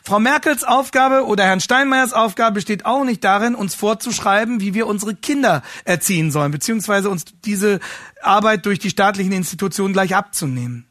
Frau 0.03 0.19
Merkels 0.21 0.65
Aufgabe 0.65 1.27
oder 1.27 1.45
Herrn 1.45 1.61
Steinmeiers 1.61 2.13
Aufgabe 2.13 2.55
besteht 2.55 2.85
auch 2.85 3.05
nicht 3.05 3.25
darin, 3.25 3.55
uns 3.55 3.75
vorzuschreiben, 3.75 4.61
wie 4.61 4.75
wir 4.75 4.87
unsere 4.87 5.15
Kinder 5.15 5.63
erziehen 5.85 6.31
sollen, 6.31 6.53
beziehungsweise 6.53 7.09
uns 7.11 7.25
diese 7.45 7.81
Arbeit 8.23 8.67
durch 8.67 8.79
die 8.79 8.91
staatlichen 8.91 9.33
Institutionen 9.33 9.93
gleich 9.93 10.15
abzunehmen. 10.15 10.87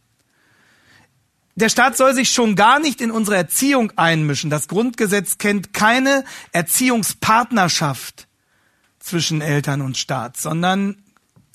Der 1.55 1.69
Staat 1.69 1.97
soll 1.97 2.13
sich 2.13 2.29
schon 2.29 2.55
gar 2.55 2.79
nicht 2.79 3.01
in 3.01 3.09
unsere 3.09 3.35
Erziehung 3.35 3.91
einmischen. 3.95 4.51
Das 4.51 4.67
Grundgesetz 4.67 5.39
kennt 5.39 5.73
keine 5.73 6.23
Erziehungspartnerschaft 6.51 8.27
zwischen 8.99 9.41
Eltern 9.41 9.81
und 9.81 9.97
Staat, 9.97 10.37
sondern 10.37 11.01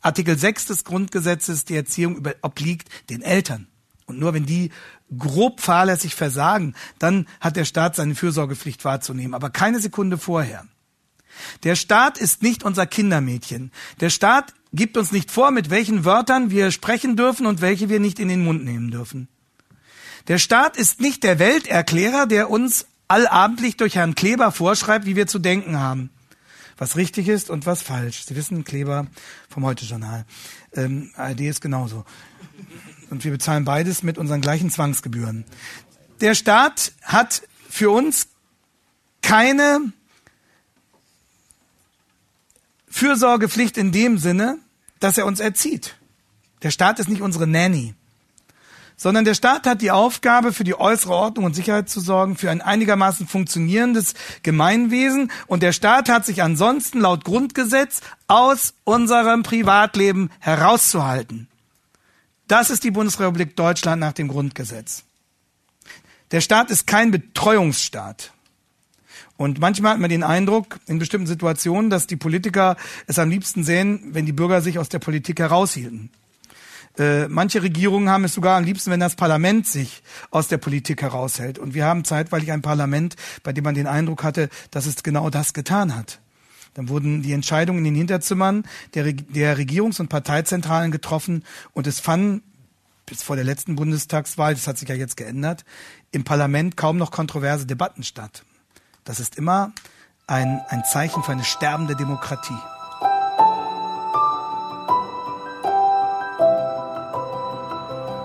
Artikel 0.02 0.36
6 0.36 0.66
des 0.66 0.84
Grundgesetzes, 0.84 1.64
die 1.64 1.76
Erziehung 1.76 2.16
über, 2.16 2.34
obliegt 2.42 2.88
den 3.08 3.22
Eltern. 3.22 3.68
Und 4.06 4.18
nur 4.18 4.34
wenn 4.34 4.44
die 4.44 4.70
grob 5.16 5.60
fahrlässig 5.60 6.14
versagen, 6.14 6.74
dann 6.98 7.26
hat 7.40 7.56
der 7.56 7.64
Staat 7.64 7.96
seine 7.96 8.14
Fürsorgepflicht 8.14 8.84
wahrzunehmen, 8.84 9.34
aber 9.34 9.50
keine 9.50 9.80
Sekunde 9.80 10.18
vorher. 10.18 10.66
Der 11.62 11.76
Staat 11.76 12.18
ist 12.18 12.42
nicht 12.42 12.62
unser 12.62 12.86
Kindermädchen. 12.86 13.70
Der 14.00 14.10
Staat 14.10 14.52
gibt 14.72 14.96
uns 14.96 15.12
nicht 15.12 15.30
vor, 15.30 15.50
mit 15.50 15.70
welchen 15.70 16.04
Wörtern 16.04 16.50
wir 16.50 16.70
sprechen 16.70 17.16
dürfen 17.16 17.46
und 17.46 17.60
welche 17.60 17.88
wir 17.88 18.00
nicht 18.00 18.18
in 18.18 18.28
den 18.28 18.44
Mund 18.44 18.64
nehmen 18.64 18.90
dürfen. 18.90 19.28
Der 20.28 20.38
Staat 20.38 20.76
ist 20.76 21.00
nicht 21.00 21.24
der 21.24 21.38
Welterklärer, 21.38 22.26
der 22.26 22.50
uns 22.50 22.86
allabendlich 23.08 23.76
durch 23.76 23.96
Herrn 23.96 24.14
Kleber 24.14 24.52
vorschreibt, 24.52 25.06
wie 25.06 25.16
wir 25.16 25.26
zu 25.26 25.38
denken 25.38 25.78
haben. 25.78 26.10
Was 26.82 26.96
richtig 26.96 27.28
ist 27.28 27.48
und 27.48 27.64
was 27.64 27.80
falsch. 27.80 28.24
Sie 28.24 28.34
wissen, 28.34 28.64
Kleber 28.64 29.06
vom 29.48 29.64
Heute-Journal. 29.64 30.24
Ähm, 30.72 31.12
ARD 31.14 31.42
ist 31.42 31.60
genauso. 31.60 32.04
Und 33.08 33.22
wir 33.22 33.30
bezahlen 33.30 33.64
beides 33.64 34.02
mit 34.02 34.18
unseren 34.18 34.40
gleichen 34.40 34.68
Zwangsgebühren. 34.68 35.44
Der 36.20 36.34
Staat 36.34 36.90
hat 37.02 37.42
für 37.70 37.92
uns 37.92 38.26
keine 39.22 39.92
Fürsorgepflicht 42.88 43.76
in 43.76 43.92
dem 43.92 44.18
Sinne, 44.18 44.58
dass 44.98 45.16
er 45.18 45.26
uns 45.26 45.38
erzieht. 45.38 45.94
Der 46.64 46.72
Staat 46.72 46.98
ist 46.98 47.08
nicht 47.08 47.22
unsere 47.22 47.46
Nanny, 47.46 47.94
sondern 49.02 49.24
der 49.24 49.34
Staat 49.34 49.66
hat 49.66 49.82
die 49.82 49.90
Aufgabe, 49.90 50.52
für 50.52 50.62
die 50.62 50.78
äußere 50.78 51.12
Ordnung 51.12 51.46
und 51.46 51.54
Sicherheit 51.54 51.88
zu 51.88 51.98
sorgen, 51.98 52.36
für 52.36 52.52
ein 52.52 52.60
einigermaßen 52.60 53.26
funktionierendes 53.26 54.14
Gemeinwesen. 54.44 55.32
Und 55.48 55.64
der 55.64 55.72
Staat 55.72 56.08
hat 56.08 56.24
sich 56.24 56.40
ansonsten 56.40 57.00
laut 57.00 57.24
Grundgesetz 57.24 58.00
aus 58.28 58.74
unserem 58.84 59.42
Privatleben 59.42 60.30
herauszuhalten. 60.38 61.48
Das 62.46 62.70
ist 62.70 62.84
die 62.84 62.92
Bundesrepublik 62.92 63.56
Deutschland 63.56 63.98
nach 63.98 64.12
dem 64.12 64.28
Grundgesetz. 64.28 65.02
Der 66.30 66.40
Staat 66.40 66.70
ist 66.70 66.86
kein 66.86 67.10
Betreuungsstaat. 67.10 68.32
Und 69.36 69.58
manchmal 69.58 69.94
hat 69.94 70.00
man 70.00 70.10
den 70.10 70.22
Eindruck, 70.22 70.78
in 70.86 71.00
bestimmten 71.00 71.26
Situationen, 71.26 71.90
dass 71.90 72.06
die 72.06 72.14
Politiker 72.14 72.76
es 73.08 73.18
am 73.18 73.30
liebsten 73.30 73.64
sehen, 73.64 74.10
wenn 74.12 74.26
die 74.26 74.32
Bürger 74.32 74.62
sich 74.62 74.78
aus 74.78 74.88
der 74.88 75.00
Politik 75.00 75.40
heraushielten. 75.40 76.10
Äh, 76.98 77.28
manche 77.28 77.62
Regierungen 77.62 78.10
haben 78.10 78.24
es 78.24 78.34
sogar 78.34 78.58
am 78.58 78.64
liebsten, 78.64 78.90
wenn 78.90 79.00
das 79.00 79.16
Parlament 79.16 79.66
sich 79.66 80.02
aus 80.30 80.48
der 80.48 80.58
Politik 80.58 81.02
heraushält. 81.02 81.58
Und 81.58 81.74
wir 81.74 81.86
haben 81.86 82.04
zeitweilig 82.04 82.52
ein 82.52 82.62
Parlament, 82.62 83.16
bei 83.42 83.52
dem 83.52 83.64
man 83.64 83.74
den 83.74 83.86
Eindruck 83.86 84.22
hatte, 84.24 84.48
dass 84.70 84.86
es 84.86 85.02
genau 85.02 85.30
das 85.30 85.54
getan 85.54 85.96
hat. 85.96 86.20
Dann 86.74 86.88
wurden 86.88 87.22
die 87.22 87.32
Entscheidungen 87.32 87.78
in 87.78 87.84
den 87.84 87.94
Hinterzimmern 87.94 88.64
der, 88.94 89.12
der 89.12 89.58
Regierungs- 89.58 90.00
und 90.00 90.08
Parteizentralen 90.08 90.90
getroffen 90.90 91.44
und 91.72 91.86
es 91.86 92.00
fanden 92.00 92.42
bis 93.04 93.22
vor 93.22 93.36
der 93.36 93.44
letzten 93.44 93.76
Bundestagswahl, 93.76 94.54
das 94.54 94.66
hat 94.66 94.78
sich 94.78 94.88
ja 94.88 94.94
jetzt 94.94 95.16
geändert, 95.16 95.64
im 96.12 96.24
Parlament 96.24 96.76
kaum 96.76 96.96
noch 96.96 97.10
kontroverse 97.10 97.66
Debatten 97.66 98.04
statt. 98.04 98.44
Das 99.04 99.20
ist 99.20 99.36
immer 99.36 99.72
ein, 100.26 100.62
ein 100.68 100.82
Zeichen 100.84 101.22
für 101.22 101.32
eine 101.32 101.44
sterbende 101.44 101.96
Demokratie. 101.96 102.56